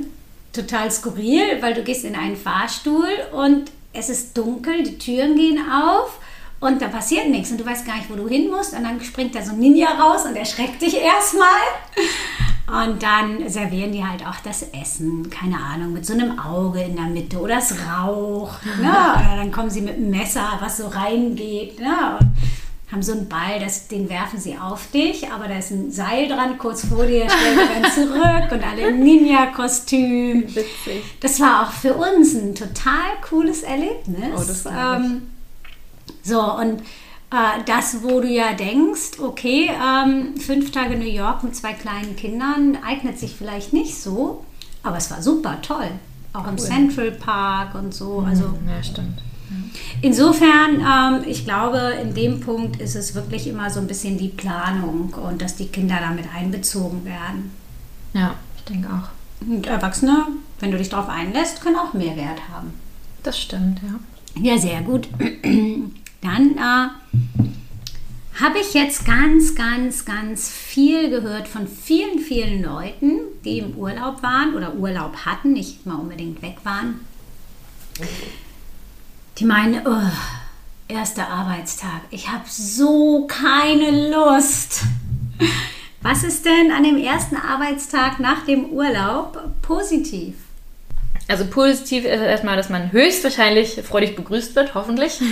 [0.51, 5.59] total skurril, weil du gehst in einen Fahrstuhl und es ist dunkel, die Türen gehen
[5.71, 6.19] auf
[6.59, 8.99] und da passiert nichts und du weißt gar nicht, wo du hin musst und dann
[9.01, 11.47] springt da so ein Ninja raus und erschreckt dich erstmal.
[12.69, 16.97] Und dann servieren die halt auch das Essen, keine Ahnung, mit so einem Auge in
[16.97, 18.59] der Mitte oder es raucht.
[18.81, 18.89] Ne?
[18.89, 21.79] Oder dann kommen sie mit einem Messer, was so reingeht.
[21.79, 22.19] Ne?
[22.91, 26.27] Haben so einen Ball, das, den werfen sie auf dich, aber da ist ein Seil
[26.27, 30.43] dran, kurz vor dir, stellt er dann zurück und alle im Ninja-Kostüm.
[30.43, 31.03] Witzig.
[31.21, 34.29] Das war auch für uns ein total cooles Erlebnis.
[34.35, 34.71] Oh, das ich.
[34.71, 35.29] ähm,
[36.23, 36.81] so, und
[37.31, 42.15] äh, das, wo du ja denkst, okay, ähm, fünf Tage New York mit zwei kleinen
[42.15, 44.45] Kindern eignet sich vielleicht nicht so,
[44.83, 45.89] aber es war super toll.
[46.33, 48.23] Auch im Central Park und so.
[48.27, 49.21] Also Ja, stimmt.
[50.01, 54.27] insofern, ähm, ich glaube, in dem Punkt ist es wirklich immer so ein bisschen die
[54.27, 57.51] Planung und dass die Kinder damit einbezogen werden.
[58.13, 59.09] Ja, ich denke auch.
[59.47, 60.27] Und Erwachsene,
[60.59, 62.73] wenn du dich darauf einlässt, können auch mehr Wert haben.
[63.23, 63.99] Das stimmt, ja.
[64.41, 65.07] Ja, sehr gut.
[66.27, 67.47] Dann äh,
[68.43, 74.21] habe ich jetzt ganz, ganz, ganz viel gehört von vielen, vielen Leuten, die im Urlaub
[74.21, 76.99] waren oder Urlaub hatten, nicht mal unbedingt weg waren.
[79.37, 80.11] Die meinen, oh,
[80.89, 84.81] erster Arbeitstag, ich habe so keine Lust.
[86.01, 90.35] Was ist denn an dem ersten Arbeitstag nach dem Urlaub positiv?
[91.29, 95.21] Also positiv ist erstmal, dass man höchstwahrscheinlich freudig begrüßt wird, hoffentlich.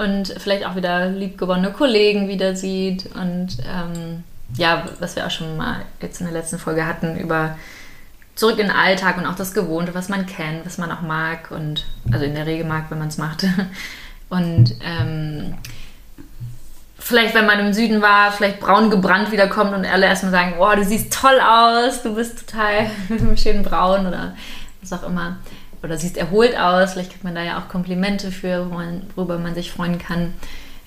[0.00, 3.06] Und vielleicht auch wieder liebgewonnene Kollegen wieder sieht.
[3.14, 4.24] Und ähm,
[4.56, 7.56] ja, was wir auch schon mal jetzt in der letzten Folge hatten, über
[8.34, 11.50] zurück in den Alltag und auch das Gewohnte, was man kennt, was man auch mag
[11.50, 13.46] und also in der Regel mag, wenn man es macht.
[14.30, 15.54] Und ähm,
[17.00, 20.72] vielleicht, wenn man im Süden war, vielleicht braun gebrannt wiederkommt und alle erstmal sagen, oh,
[20.76, 22.88] du siehst toll aus, du bist total
[23.36, 24.36] schön braun oder
[24.80, 25.38] was auch immer.
[25.82, 28.70] Oder siehst erholt aus, vielleicht kriegt man da ja auch Komplimente für,
[29.16, 30.34] worüber man sich freuen kann.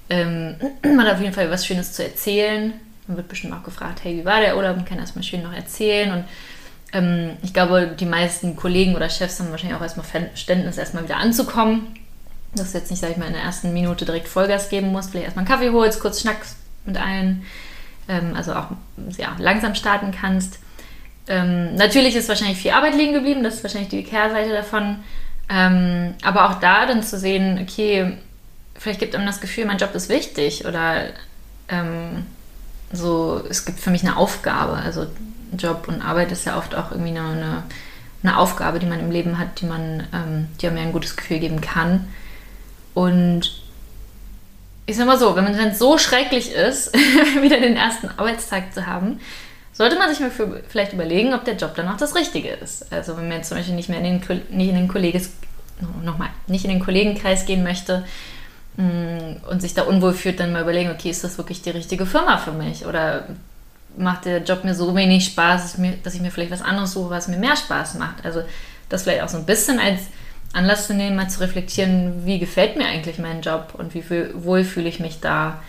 [0.10, 2.73] Ähm, man hat auf jeden Fall was Schönes zu erzählen.
[3.08, 4.75] Man wird bestimmt auch gefragt, hey, wie war der Urlaub?
[4.75, 6.12] Man kann erstmal schön noch erzählen.
[6.12, 6.25] Und
[6.93, 11.17] ähm, ich glaube, die meisten Kollegen oder Chefs haben wahrscheinlich auch erstmal Verständnis, erstmal wieder
[11.17, 11.88] anzukommen.
[12.56, 15.10] Dass du jetzt nicht, sag ich mal, in der ersten Minute direkt Vollgas geben musst.
[15.10, 17.43] Vielleicht erstmal einen Kaffee holst, kurz schnackst mit allen.
[18.08, 18.67] Ähm, also auch
[19.17, 20.60] ja, langsam starten kannst.
[21.27, 24.99] Ähm, natürlich ist wahrscheinlich viel Arbeit liegen geblieben, das ist wahrscheinlich die Kehrseite davon.
[25.49, 28.17] Ähm, aber auch da dann zu sehen, okay,
[28.75, 31.03] vielleicht gibt einem das Gefühl, mein Job ist wichtig oder
[31.69, 32.25] ähm,
[32.91, 34.73] so, es gibt für mich eine Aufgabe.
[34.73, 35.07] Also
[35.57, 37.63] Job und Arbeit ist ja oft auch irgendwie eine, eine,
[38.23, 41.39] eine Aufgabe, die man im Leben hat, die man, ähm, die ja ein gutes Gefühl
[41.39, 42.07] geben kann.
[42.93, 43.62] Und
[44.86, 46.93] ich sag mal so, wenn man dann so schrecklich ist,
[47.41, 49.19] wieder den ersten Arbeitstag zu haben,
[49.73, 52.91] sollte man sich mal für, vielleicht überlegen, ob der Job dann auch das Richtige ist.
[52.93, 55.31] Also wenn man jetzt zum Beispiel nicht mehr in den, nicht in den Kolleges,
[56.03, 58.05] nochmal, nicht in den Kollegenkreis gehen möchte
[58.77, 62.05] mh, und sich da unwohl fühlt, dann mal überlegen, okay, ist das wirklich die richtige
[62.05, 62.86] Firma für mich?
[62.86, 63.27] Oder
[63.97, 67.27] macht der Job mir so wenig Spaß, dass, ich mir vielleicht was anderes suche, was
[67.27, 68.23] mir mehr Spaß macht?
[68.23, 68.43] Also
[68.89, 70.01] das vielleicht auch so ein bisschen als
[70.53, 74.03] Anlass zu nehmen, mal zu reflektieren, wie gefällt mir eigentlich mein Job und wie
[74.36, 75.62] wohl fühle ich mich da.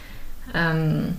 [0.55, 1.17] Ähm,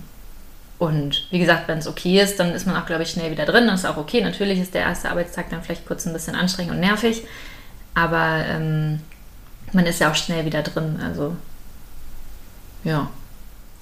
[0.78, 3.46] und wie gesagt, wenn es okay ist, dann ist man auch, glaube ich, schnell wieder
[3.46, 3.66] drin.
[3.66, 4.20] Das ist auch okay.
[4.20, 7.22] Natürlich ist der erste Arbeitstag dann vielleicht kurz ein bisschen anstrengend und nervig,
[7.94, 9.00] aber ähm,
[9.72, 11.00] man ist ja auch schnell wieder drin.
[11.02, 11.34] Also
[12.84, 13.08] ja.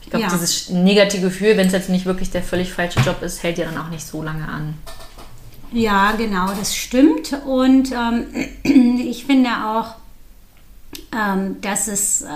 [0.02, 0.30] Ich glaube, Ja.
[0.30, 3.64] dieses negative Gefühl, wenn es jetzt nicht wirklich der völlig falsche Job ist, hält ja
[3.64, 4.74] dann auch nicht so lange an.
[5.72, 7.32] Ja, genau, das stimmt.
[7.46, 8.26] Und ähm,
[9.00, 9.94] ich finde auch,
[11.12, 12.28] ähm, dass es, äh,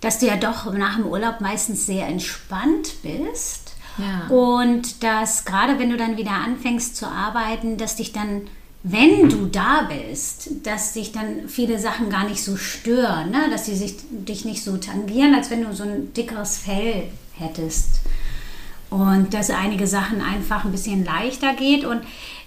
[0.00, 3.72] dass du ja doch nach dem Urlaub meistens sehr entspannt bist.
[3.98, 4.34] Ja.
[4.34, 8.42] Und dass gerade wenn du dann wieder anfängst zu arbeiten, dass dich dann,
[8.82, 13.48] wenn du da bist, dass dich dann viele Sachen gar nicht so stören, ne?
[13.50, 18.00] dass sie sich, dich nicht so tangieren, als wenn du so ein dickeres Fell hättest
[18.90, 21.84] und dass einige Sachen einfach ein bisschen leichter geht.
[21.84, 22.02] Und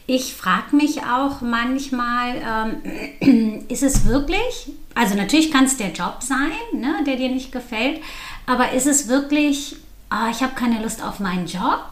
[0.10, 2.74] ich frage mich auch manchmal,
[3.22, 7.52] ähm, ist es wirklich, also natürlich kann es der Job sein, ne, der dir nicht
[7.52, 8.02] gefällt,
[8.48, 9.76] aber ist es wirklich,
[10.10, 11.84] ah, ich habe keine Lust auf meinen Job?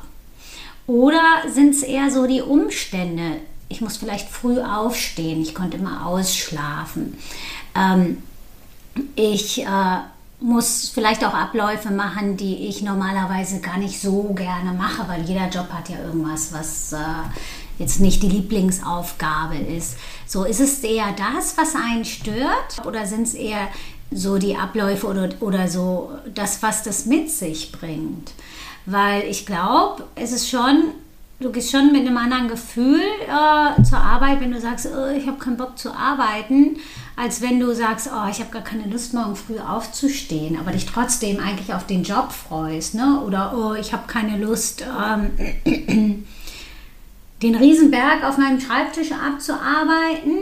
[0.87, 1.21] Oder
[1.53, 3.37] sind es eher so die Umstände?
[3.69, 7.17] Ich muss vielleicht früh aufstehen, ich konnte immer ausschlafen.
[7.75, 8.23] Ähm,
[9.15, 9.97] Ich äh,
[10.39, 15.49] muss vielleicht auch Abläufe machen, die ich normalerweise gar nicht so gerne mache, weil jeder
[15.49, 16.97] Job hat ja irgendwas, was äh,
[17.77, 19.97] jetzt nicht die Lieblingsaufgabe ist.
[20.25, 23.67] So ist es eher das, was einen stört, oder sind es eher
[24.11, 28.33] so die Abläufe oder, oder so das, was das mit sich bringt?
[28.85, 30.93] Weil ich glaube, es ist schon
[31.39, 35.27] du gehst schon mit einem anderen Gefühl äh, zur Arbeit, wenn du sagst, oh, ich
[35.27, 36.77] habe keinen Bock zu arbeiten,
[37.15, 40.85] als wenn du sagst, oh, ich habe gar keine Lust, morgen früh aufzustehen, aber dich
[40.85, 42.95] trotzdem eigentlich auf den Job freust.
[42.95, 43.21] Ne?
[43.25, 46.25] Oder, oh, ich habe keine Lust, ähm,
[47.41, 50.37] den Riesenberg auf meinem Schreibtisch abzuarbeiten,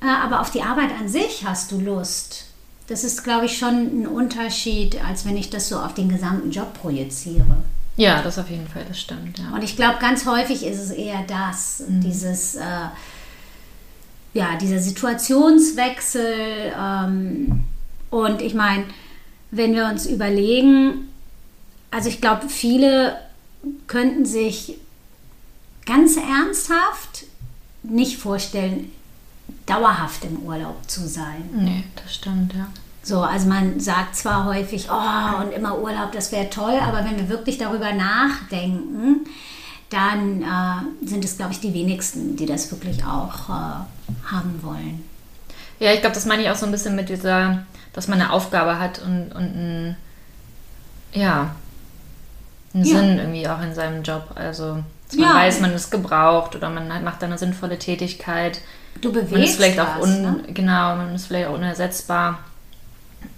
[0.00, 2.46] äh, aber auf die Arbeit an sich hast du Lust.
[2.88, 6.50] Das ist, glaube ich, schon ein Unterschied, als wenn ich das so auf den gesamten
[6.50, 7.56] Job projiziere.
[7.96, 9.38] Ja, das auf jeden Fall, das stimmt.
[9.38, 9.54] Ja.
[9.54, 12.00] Und ich glaube, ganz häufig ist es eher das, mhm.
[12.00, 12.88] dieses, äh,
[14.34, 16.72] ja, dieser Situationswechsel.
[16.78, 17.64] Ähm,
[18.10, 18.84] und ich meine,
[19.50, 21.08] wenn wir uns überlegen,
[21.90, 23.16] also ich glaube, viele
[23.86, 24.78] könnten sich
[25.86, 27.24] ganz ernsthaft
[27.82, 28.90] nicht vorstellen,
[29.66, 31.44] dauerhaft im Urlaub zu sein.
[31.54, 32.68] Nee, das stimmt, ja.
[33.02, 37.16] So, also man sagt zwar häufig, oh, und immer Urlaub, das wäre toll, aber wenn
[37.16, 39.26] wir wirklich darüber nachdenken,
[39.90, 45.02] dann äh, sind es, glaube ich, die wenigsten, die das wirklich auch äh, haben wollen.
[45.80, 48.32] Ja, ich glaube, das meine ich auch so ein bisschen mit dieser, dass man eine
[48.32, 49.96] Aufgabe hat und, und ein,
[51.12, 51.56] ja,
[52.72, 52.96] einen ja.
[52.96, 54.30] Sinn irgendwie auch in seinem Job.
[54.36, 54.78] Also,
[55.12, 55.34] dass man ja.
[55.34, 58.60] weiß, man ist gebraucht oder man macht da eine sinnvolle Tätigkeit.
[59.00, 60.42] Du bewegst man ist vielleicht was, auch un, ne?
[60.48, 62.38] genau, man ist vielleicht auch unersetzbar.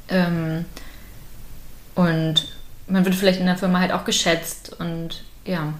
[0.08, 0.64] Ähm,
[1.96, 2.48] und
[2.86, 5.72] man wird vielleicht in der Firma halt auch geschätzt und ja.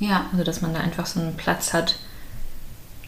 [0.00, 0.26] Ja.
[0.32, 1.96] Also, dass man da einfach so einen Platz hat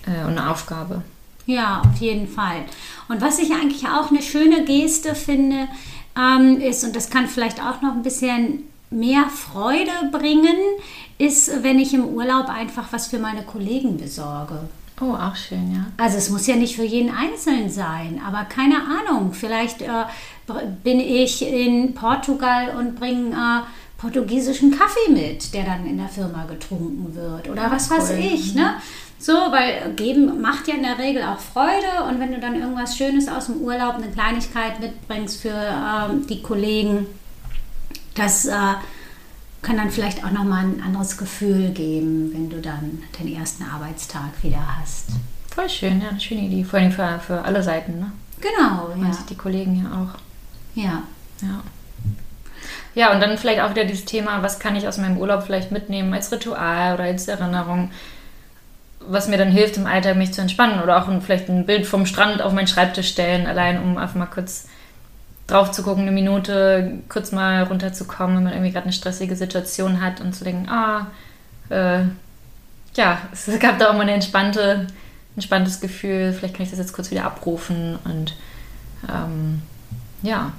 [0.07, 1.03] äh, und eine Aufgabe.
[1.47, 2.65] Ja, auf jeden Fall.
[3.09, 5.69] Und was ich eigentlich auch eine schöne Geste finde,
[6.17, 10.57] ähm, ist, und das kann vielleicht auch noch ein bisschen mehr Freude bringen,
[11.19, 14.61] ist, wenn ich im Urlaub einfach was für meine Kollegen besorge.
[15.01, 15.87] Oh, auch schön, ja.
[15.97, 19.89] Also es muss ja nicht für jeden Einzelnen sein, aber keine Ahnung, vielleicht äh,
[20.85, 26.45] bin ich in Portugal und bringe äh, portugiesischen Kaffee mit, der dann in der Firma
[26.45, 28.75] getrunken wird oder was weiß ich, ne?
[29.19, 32.97] So, weil geben macht ja in der Regel auch Freude und wenn du dann irgendwas
[32.97, 37.07] Schönes aus dem Urlaub, eine Kleinigkeit mitbringst für äh, die Kollegen,
[38.15, 38.53] das äh,
[39.63, 44.31] kann dann vielleicht auch nochmal ein anderes Gefühl geben, wenn du dann den ersten Arbeitstag
[44.43, 45.09] wieder hast.
[45.55, 46.65] Voll schön, ja, schöne Idee.
[46.65, 48.13] Vor allem für, für alle Seiten, ne?
[48.41, 49.07] Genau, ja.
[49.07, 50.19] Also die Kollegen ja auch.
[50.75, 51.03] Ja.
[51.41, 51.63] Ja.
[52.95, 55.73] Ja, und dann vielleicht auch wieder dieses Thema, was kann ich aus meinem Urlaub vielleicht
[55.73, 57.91] mitnehmen als Ritual oder als Erinnerung,
[59.01, 62.07] was mir dann hilft im Alltag, mich zu entspannen oder auch vielleicht ein Bild vom
[62.07, 64.69] Strand auf meinen Schreibtisch stellen, allein um einfach mal kurz
[65.47, 70.01] drauf zu gucken, eine Minute kurz mal runterzukommen, wenn man irgendwie gerade eine stressige Situation
[70.01, 71.09] hat und zu denken, ah,
[71.69, 72.05] äh,
[72.95, 74.87] ja, es gab da auch mal ein entspannte,
[75.37, 78.35] entspanntes Gefühl, vielleicht kann ich das jetzt kurz wieder abrufen und
[79.09, 79.63] ähm,
[80.23, 80.53] ja.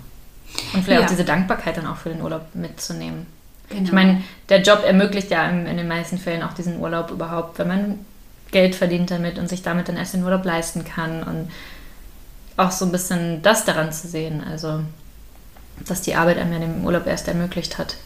[0.73, 1.05] Und vielleicht ja.
[1.05, 3.25] auch diese Dankbarkeit dann auch für den Urlaub mitzunehmen.
[3.69, 3.83] Genau.
[3.83, 7.57] Ich meine, der Job ermöglicht ja in, in den meisten Fällen auch diesen Urlaub überhaupt,
[7.57, 7.99] wenn man
[8.51, 11.51] Geld verdient damit und sich damit dann erst den Urlaub leisten kann und
[12.57, 14.81] auch so ein bisschen das daran zu sehen, also
[15.85, 17.97] dass die Arbeit einem ja den Urlaub erst ermöglicht hat.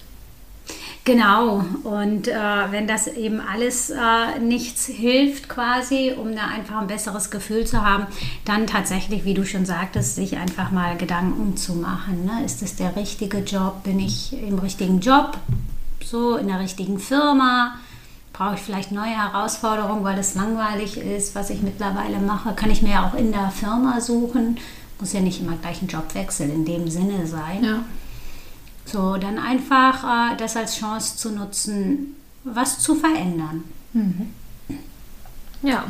[1.05, 2.33] Genau, und äh,
[2.69, 7.83] wenn das eben alles äh, nichts hilft quasi, um da einfach ein besseres Gefühl zu
[7.83, 8.05] haben,
[8.45, 12.25] dann tatsächlich, wie du schon sagtest, sich einfach mal Gedanken zu machen.
[12.25, 12.45] Ne?
[12.45, 13.83] Ist das der richtige Job?
[13.83, 15.37] Bin ich im richtigen Job?
[16.03, 17.79] So, in der richtigen Firma?
[18.39, 22.53] Brauche ich vielleicht neue Herausforderungen, weil es langweilig ist, was ich mittlerweile mache.
[22.53, 24.57] Kann ich mir ja auch in der Firma suchen.
[24.97, 27.61] Muss ja nicht immer gleich ein Jobwechsel in dem Sinne sein.
[27.61, 27.83] Ja.
[28.85, 33.65] So, dann einfach äh, das als Chance zu nutzen, was zu verändern.
[33.91, 34.33] Mhm.
[35.61, 35.83] Ja.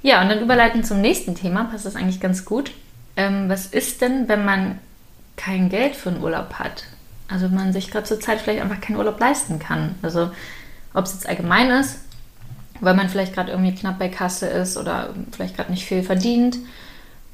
[0.00, 2.72] Ja, und dann überleiten zum nächsten Thema, passt das eigentlich ganz gut.
[3.16, 4.78] Ähm, was ist denn, wenn man
[5.36, 6.84] kein Geld für einen Urlaub hat?
[7.28, 9.96] Also wenn man sich gerade zur Zeit vielleicht einfach keinen Urlaub leisten kann.
[10.00, 10.30] Also
[10.94, 11.98] ob es jetzt allgemein ist,
[12.80, 16.58] weil man vielleicht gerade irgendwie knapp bei Kasse ist oder vielleicht gerade nicht viel verdient.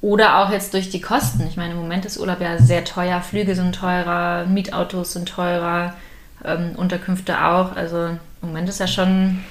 [0.02, 1.46] Oder auch jetzt durch die Kosten.
[1.46, 3.20] Ich meine, im Moment ist Urlaub ja sehr teuer.
[3.20, 5.94] Flüge sind teurer, Mietautos sind teurer,
[6.42, 7.76] ähm, Unterkünfte auch.
[7.76, 9.44] Also im Moment ist ja schon,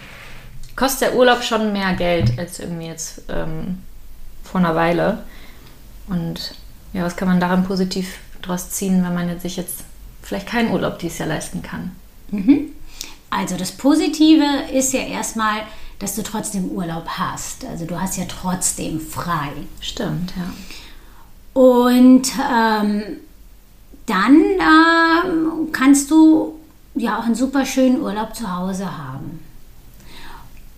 [0.76, 3.78] kostet der Urlaub schon mehr Geld als irgendwie jetzt ähm,
[4.43, 5.19] vor einer Weile.
[6.08, 6.56] Und
[6.93, 9.84] ja, was kann man daran positiv draus ziehen, wenn man jetzt sich jetzt
[10.24, 11.91] vielleicht keinen Urlaub dieses Jahr leisten kann?
[12.32, 12.69] Mhm.
[13.29, 15.61] Also das Positive ist ja erstmal,
[15.99, 17.65] dass du trotzdem Urlaub hast.
[17.65, 19.51] Also du hast ja trotzdem frei.
[19.81, 21.61] Stimmt, ja.
[21.61, 23.03] Und ähm,
[24.05, 26.59] dann ähm, kannst du
[26.95, 29.39] ja auch einen super schönen Urlaub zu Hause haben.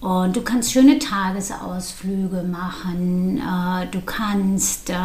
[0.02, 3.38] Und du kannst schöne Tagesausflüge machen.
[3.38, 4.96] Äh, du kannst, äh,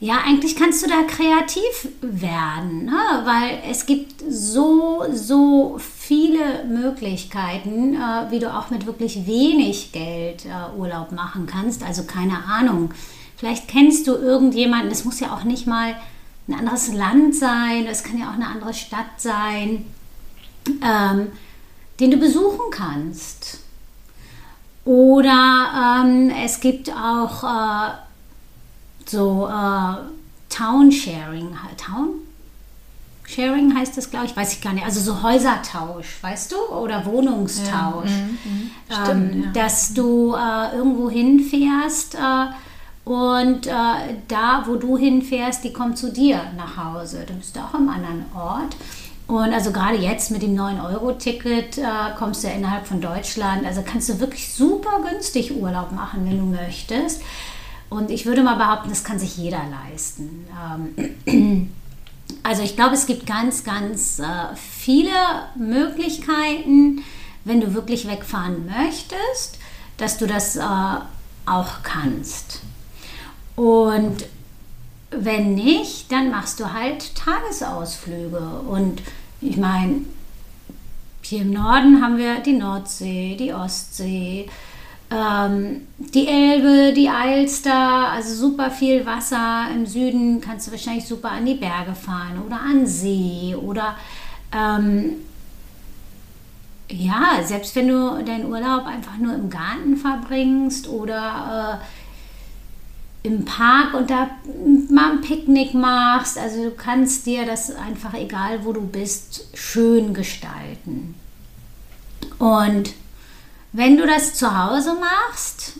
[0.00, 3.22] ja, eigentlich kannst du da kreativ werden, ne?
[3.24, 10.44] weil es gibt so, so viele Möglichkeiten, äh, wie du auch mit wirklich wenig Geld
[10.44, 11.82] äh, Urlaub machen kannst.
[11.82, 12.92] Also keine Ahnung.
[13.36, 15.96] Vielleicht kennst du irgendjemanden, es muss ja auch nicht mal
[16.46, 19.84] ein anderes Land sein, es kann ja auch eine andere Stadt sein.
[20.82, 21.28] Ähm,
[22.00, 23.60] den du besuchen kannst.
[24.84, 27.90] Oder ähm, es gibt auch äh,
[29.08, 29.94] so äh,
[30.48, 31.56] Town Sharing.
[31.76, 32.10] Town?
[33.26, 34.84] Sharing heißt das, glaube ich, weiß ich gar nicht.
[34.84, 36.56] Also so Häusertausch, weißt du?
[36.74, 38.10] Oder Wohnungstausch.
[38.10, 39.50] Ja, mm, stimmt, ähm, ja.
[39.52, 42.46] Dass du äh, irgendwo hinfährst äh,
[43.04, 43.72] und äh,
[44.28, 47.24] da, wo du hinfährst, die kommt zu dir nach Hause.
[47.26, 48.76] Du bist auch am anderen Ort.
[49.26, 51.82] Und also gerade jetzt mit dem 9-Euro-Ticket äh,
[52.18, 53.66] kommst du ja innerhalb von Deutschland.
[53.66, 57.20] Also kannst du wirklich super günstig Urlaub machen, wenn du möchtest.
[57.90, 60.46] Und ich würde mal behaupten, das kann sich jeder leisten.
[61.26, 61.70] Ähm,
[62.42, 64.24] also ich glaube, es gibt ganz, ganz äh,
[64.54, 65.10] viele
[65.56, 67.02] Möglichkeiten,
[67.44, 69.58] wenn du wirklich wegfahren möchtest,
[69.96, 70.62] dass du das äh,
[71.46, 72.60] auch kannst.
[73.56, 74.26] Und
[75.10, 78.60] wenn nicht, dann machst du halt Tagesausflüge.
[78.68, 79.02] Und
[79.40, 80.02] ich meine,
[81.22, 84.48] hier im Norden haben wir die Nordsee, die Ostsee,
[85.10, 89.66] ähm, die Elbe, die Alster, also super viel Wasser.
[89.74, 93.96] Im Süden kannst du wahrscheinlich super an die Berge fahren oder an See oder
[94.52, 95.16] ähm,
[96.90, 103.94] ja, selbst wenn du deinen Urlaub einfach nur im Garten verbringst oder äh, im Park
[103.94, 104.30] und da
[104.90, 106.38] mal ein Picknick machst.
[106.38, 111.14] Also du kannst dir das einfach, egal wo du bist, schön gestalten.
[112.38, 112.94] Und
[113.78, 115.74] wenn du das zu Hause machst,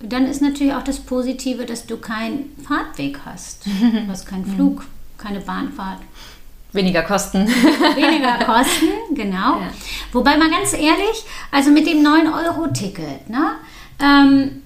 [0.00, 3.64] dann ist natürlich auch das Positive, dass du keinen Fahrtweg hast.
[3.80, 4.84] Du hast keinen Flug,
[5.16, 6.00] keine Bahnfahrt.
[6.72, 7.46] Weniger Kosten.
[7.94, 9.60] Weniger Kosten, genau.
[9.60, 9.70] Ja.
[10.12, 13.52] Wobei mal ganz ehrlich, also mit dem 9-Euro-Ticket, ne?
[14.00, 14.62] Ähm,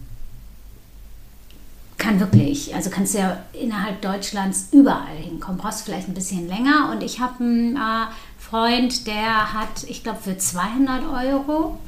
[1.99, 5.59] kann wirklich, also kannst du ja innerhalb Deutschlands überall hinkommen.
[5.59, 6.91] Brauchst vielleicht ein bisschen länger.
[6.91, 8.07] Und ich habe einen äh,
[8.39, 11.79] Freund, der hat, ich glaube, für 200 Euro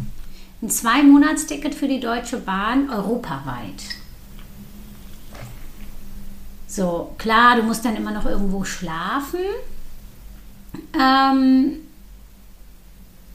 [0.65, 3.83] ein Zwei-Monats-Ticket für die Deutsche Bahn europaweit.
[6.67, 9.41] So, klar, du musst dann immer noch irgendwo schlafen.
[10.99, 11.77] Ähm,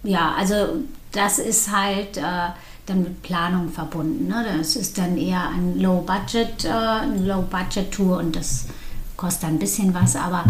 [0.04, 2.18] ja, also das ist halt.
[2.18, 2.50] Äh,
[2.89, 4.28] dann mit Planung verbunden.
[4.28, 4.46] Ne?
[4.58, 8.65] Das ist dann eher ein Low-Budget, äh, Low-Budget-Tour und das
[9.15, 10.44] kostet ein bisschen was, aber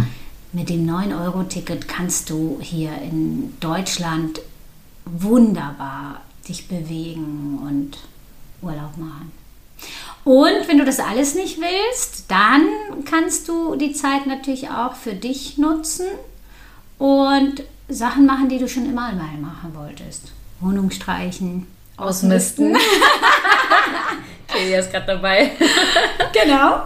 [0.54, 4.39] mit dem 9-Euro-Ticket kannst du hier in Deutschland
[5.06, 7.98] wunderbar dich bewegen und
[8.62, 9.32] Urlaub machen.
[10.24, 12.68] Und wenn du das alles nicht willst, dann
[13.06, 16.06] kannst du die Zeit natürlich auch für dich nutzen
[16.98, 20.32] und Sachen machen, die du schon immer mal machen wolltest.
[20.60, 21.66] Wohnung streichen,
[21.98, 22.78] ausmisten.
[24.48, 25.52] Kelia ist gerade dabei.
[26.34, 26.84] genau.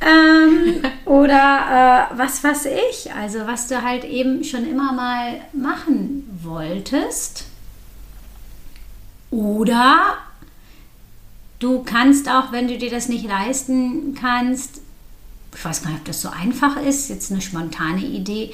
[0.00, 6.38] Ähm, oder äh, was weiß ich, also was du halt eben schon immer mal machen
[6.42, 7.44] wolltest.
[9.30, 10.18] Oder
[11.58, 14.80] du kannst auch, wenn du dir das nicht leisten kannst,
[15.54, 18.52] ich weiß gar nicht, ob das so einfach ist, jetzt eine spontane Idee,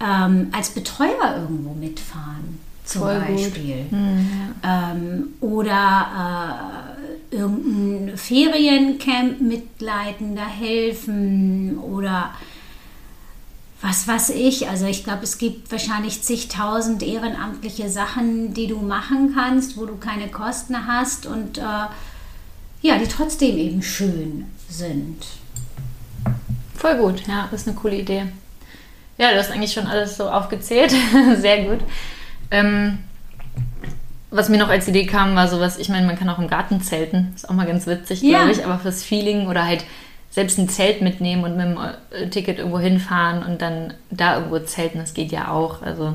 [0.00, 3.86] ähm, als Betreuer irgendwo mitfahren zum Voll Beispiel.
[3.90, 6.86] Mhm, ähm, oder
[7.32, 12.30] äh, irgendein Feriencamp mitleiten, da helfen oder
[13.84, 14.68] was weiß ich.
[14.68, 19.96] Also ich glaube, es gibt wahrscheinlich zigtausend ehrenamtliche Sachen, die du machen kannst, wo du
[19.96, 21.62] keine Kosten hast und äh,
[22.80, 25.26] ja, die trotzdem eben schön sind.
[26.74, 28.26] Voll gut, ja, das ist eine coole Idee.
[29.18, 30.94] Ja, du hast eigentlich schon alles so aufgezählt.
[31.36, 31.80] Sehr gut.
[32.50, 33.00] Ähm,
[34.30, 36.80] was mir noch als Idee kam, war sowas, ich meine, man kann auch im Garten
[36.80, 37.32] zelten.
[37.36, 38.38] Ist auch mal ganz witzig, ja.
[38.38, 39.84] glaube ich, aber fürs Feeling oder halt
[40.34, 41.78] selbst ein Zelt mitnehmen und mit dem
[42.10, 45.80] äh, Ticket irgendwo hinfahren und dann da irgendwo zelten, das geht ja auch.
[45.80, 46.12] Also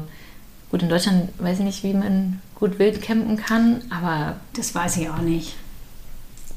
[0.70, 4.36] gut, in Deutschland weiß ich nicht, wie man gut wild campen kann, aber.
[4.58, 5.56] Das weiß ich auch nicht.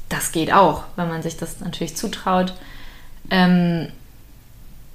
[0.09, 2.53] Das geht auch, wenn man sich das natürlich zutraut.
[3.29, 3.87] Ähm,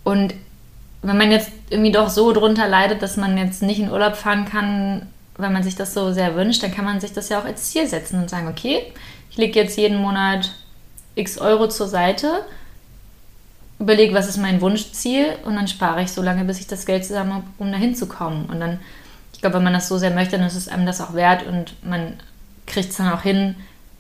[0.04, 0.34] und
[1.00, 4.44] wenn man jetzt irgendwie doch so drunter leidet, dass man jetzt nicht in Urlaub fahren
[4.44, 5.06] kann,
[5.38, 7.70] weil man sich das so sehr wünscht, dann kann man sich das ja auch als
[7.70, 8.92] Ziel setzen und sagen, okay,
[9.30, 10.52] ich lege jetzt jeden Monat
[11.14, 12.44] x Euro zur Seite
[13.78, 17.04] überlege, was ist mein Wunschziel und dann spare ich so lange, bis ich das Geld
[17.04, 18.46] zusammen habe, um dahin zu kommen.
[18.46, 18.80] Und dann,
[19.32, 21.46] ich glaube, wenn man das so sehr möchte, dann ist es einem das auch wert
[21.46, 22.14] und man
[22.66, 23.54] kriegt es dann auch hin,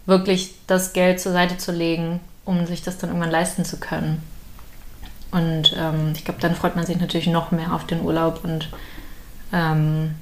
[0.06, 4.22] wirklich das Geld zur Seite zu legen, um sich das dann irgendwann leisten zu können.
[5.30, 8.70] Und ähm, ich glaube, dann freut man sich natürlich noch mehr auf den Urlaub und
[9.52, 10.14] ähm,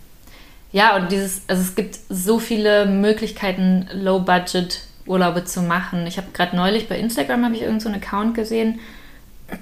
[0.72, 6.06] ja, und dieses, also es gibt so viele Möglichkeiten, Low-Budget Urlaube zu machen.
[6.06, 8.80] Ich habe gerade neulich bei Instagram habe ich irgendeinen so Account gesehen.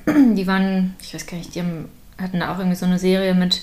[0.06, 1.88] Die waren, ich weiß gar nicht, die haben,
[2.20, 3.62] hatten da auch irgendwie so eine Serie mit,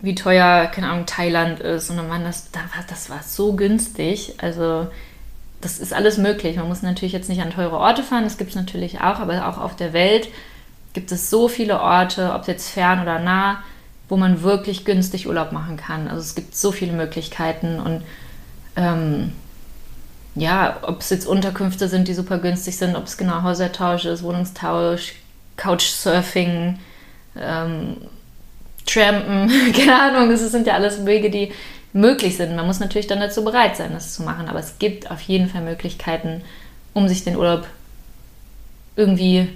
[0.00, 1.90] wie teuer, keine Ahnung, Thailand ist.
[1.90, 4.34] Und dann waren das, da war, das war so günstig.
[4.38, 4.88] Also
[5.60, 6.56] das ist alles möglich.
[6.56, 9.48] Man muss natürlich jetzt nicht an teure Orte fahren, das gibt es natürlich auch, aber
[9.48, 10.28] auch auf der Welt
[10.92, 13.62] gibt es so viele Orte, ob jetzt fern oder nah,
[14.08, 16.08] wo man wirklich günstig Urlaub machen kann.
[16.08, 18.02] Also es gibt so viele Möglichkeiten und
[18.76, 19.32] ähm,
[20.36, 24.22] ja, ob es jetzt Unterkünfte sind, die super günstig sind, ob es genau Hausertausch ist,
[24.22, 25.14] Wohnungstausch,
[25.56, 26.78] Couchsurfing,
[27.40, 27.96] ähm,
[28.84, 31.52] Trampen, keine Ahnung, es sind ja alles Wege, die
[31.94, 32.54] möglich sind.
[32.54, 35.48] Man muss natürlich dann dazu bereit sein, das zu machen, aber es gibt auf jeden
[35.48, 36.42] Fall Möglichkeiten,
[36.92, 37.66] um sich den Urlaub
[38.94, 39.48] irgendwie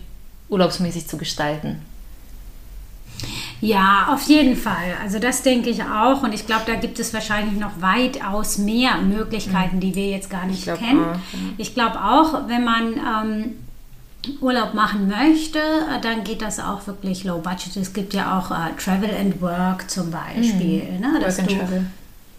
[0.49, 1.83] urlaubsmäßig zu gestalten.
[3.61, 4.97] Ja, auf jeden Fall.
[5.03, 6.23] Also das denke ich auch.
[6.23, 9.81] Und ich glaube, da gibt es wahrscheinlich noch weitaus mehr Möglichkeiten, mhm.
[9.81, 11.05] die wir jetzt gar nicht ich kennen.
[11.05, 11.39] Auch, ja.
[11.59, 13.55] Ich glaube auch, wenn man ähm,
[14.41, 17.77] Urlaub machen möchte, äh, dann geht das auch wirklich low budget.
[17.77, 20.85] Es gibt ja auch äh, Travel and Work zum Beispiel.
[20.85, 21.01] Mhm.
[21.01, 21.87] Ne, dass Work du, Travel.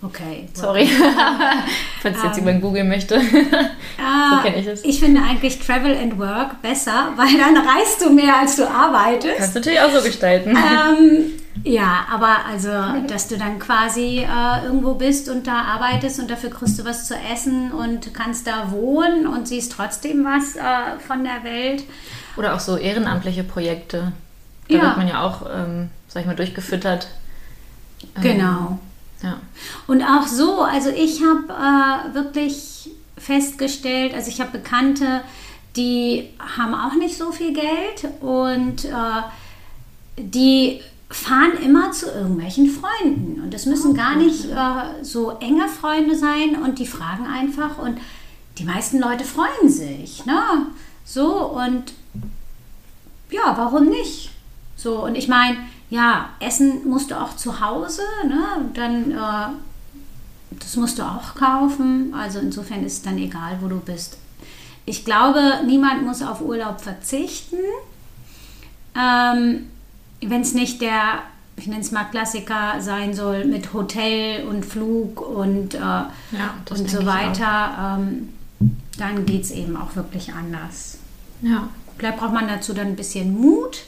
[0.04, 0.48] Okay.
[0.54, 0.88] Sorry.
[2.02, 3.20] Falls um, jetzt jemand ähm, googeln möchte.
[3.22, 4.84] so ah, kenne ich es.
[4.84, 9.38] Ich finde eigentlich Travel and Work besser, weil dann reist du mehr, als du arbeitest.
[9.38, 10.50] Kannst du natürlich auch so gestalten.
[10.58, 11.26] Ähm,
[11.64, 12.70] ja, aber also,
[13.08, 17.08] dass du dann quasi äh, irgendwo bist und da arbeitest und dafür kriegst du was
[17.08, 21.84] zu essen und kannst da wohnen und siehst trotzdem was äh, von der Welt.
[22.38, 24.14] Oder auch so ehrenamtliche Projekte.
[24.68, 24.82] Da ja.
[24.82, 27.10] wird man ja auch, ähm, sag ich mal, durchgefüttert.
[28.22, 28.70] Genau.
[28.72, 28.80] Ähm,
[29.24, 29.40] ja.
[29.88, 35.22] Und auch so, also ich habe äh, wirklich festgestellt, also ich habe Bekannte,
[35.76, 39.22] die haben auch nicht so viel Geld und äh,
[40.18, 43.42] die fahren immer zu irgendwelchen Freunden.
[43.42, 48.00] Und das müssen gar nicht äh, so enge Freunde sein und die fragen einfach und
[48.58, 50.26] die meisten Leute freuen sich.
[50.26, 50.42] Ne?
[51.06, 51.94] So und
[53.30, 54.32] ja, warum nicht?
[54.76, 55.58] So, und ich meine,
[55.92, 58.70] ja, Essen musst du auch zu Hause, ne?
[58.74, 59.54] dann äh,
[60.60, 62.14] das musst du auch kaufen.
[62.14, 64.18] Also insofern ist es dann egal, wo du bist.
[64.86, 67.58] Ich glaube, niemand muss auf Urlaub verzichten.
[68.96, 69.68] Ähm,
[70.22, 71.24] Wenn es nicht der,
[71.58, 76.10] ich nenne es mal Klassiker sein soll, mit Hotel und Flug und, äh, ja,
[76.70, 78.30] und so weiter, ähm,
[78.98, 81.00] dann geht es eben auch wirklich anders.
[81.42, 81.70] Ja.
[81.98, 83.84] Vielleicht braucht man dazu dann ein bisschen Mut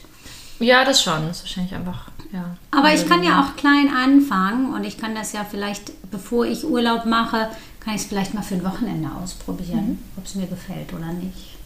[0.60, 1.26] ja, das schon.
[1.26, 2.56] Das ist wahrscheinlich einfach, ja.
[2.70, 6.64] Aber ich kann ja auch klein anfangen und ich kann das ja vielleicht, bevor ich
[6.64, 7.48] Urlaub mache,
[7.80, 9.98] kann ich es vielleicht mal für ein Wochenende ausprobieren, mhm.
[10.16, 11.56] ob es mir gefällt oder nicht.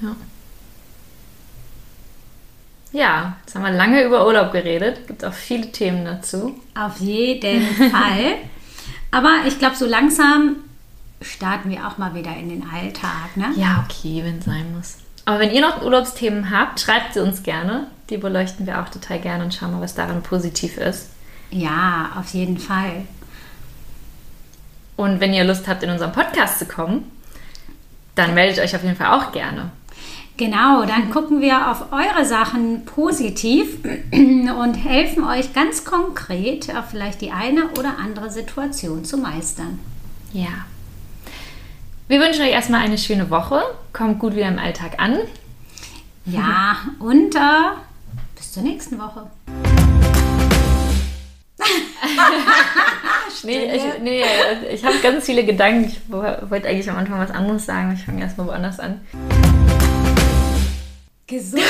[0.00, 0.16] Ja.
[2.92, 5.08] Ja, jetzt haben wir lange über Urlaub geredet.
[5.08, 6.54] Gibt auch viele Themen dazu.
[6.76, 8.36] Auf jeden Fall.
[9.10, 10.56] Aber ich glaube, so langsam
[11.20, 13.52] starten wir auch mal wieder in den Alltag, ne?
[13.56, 14.98] Ja, okay, wenn es sein muss.
[15.24, 17.86] Aber wenn ihr noch Urlaubsthemen habt, schreibt sie uns gerne.
[18.10, 21.10] Die beleuchten wir auch total gerne und schauen mal, was daran positiv ist.
[21.50, 23.04] Ja, auf jeden Fall.
[24.96, 27.10] Und wenn ihr Lust habt, in unseren Podcast zu kommen,
[28.14, 29.70] dann meldet euch auf jeden Fall auch gerne.
[30.36, 33.78] Genau, dann gucken wir auf eure Sachen positiv
[34.12, 39.78] und helfen euch ganz konkret, vielleicht die eine oder andere Situation zu meistern.
[40.32, 40.66] Ja.
[42.06, 43.62] Wir wünschen euch erstmal eine schöne Woche.
[43.94, 45.20] Kommt gut wieder im Alltag an.
[46.26, 47.38] Ja, und äh,
[48.36, 49.30] bis zur nächsten Woche.
[53.44, 54.22] nee, ich, nee,
[54.70, 55.84] ich habe ganz viele Gedanken.
[55.88, 57.94] Ich wollte eigentlich am Anfang was anderes sagen.
[57.94, 59.00] Ich fange erstmal woanders an.
[61.26, 61.64] Gesundheit!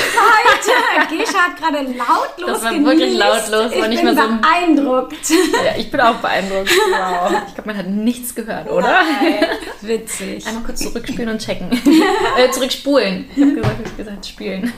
[1.09, 2.91] Gescha hat gerade lautlos Das war genießt.
[2.91, 3.71] wirklich lautlos.
[3.71, 5.29] Ich war nicht bin mehr so beeindruckt.
[5.29, 6.69] Ja, ich bin auch beeindruckt.
[6.69, 7.31] Wow.
[7.47, 9.01] Ich glaube, man hat nichts gehört, oder?
[9.21, 9.45] Nein.
[9.81, 10.45] Witzig.
[10.45, 11.71] Einmal kurz zurückspielen und checken.
[12.37, 13.29] äh, zurückspulen.
[13.35, 14.73] Ich habe gesagt, gesagt, spielen.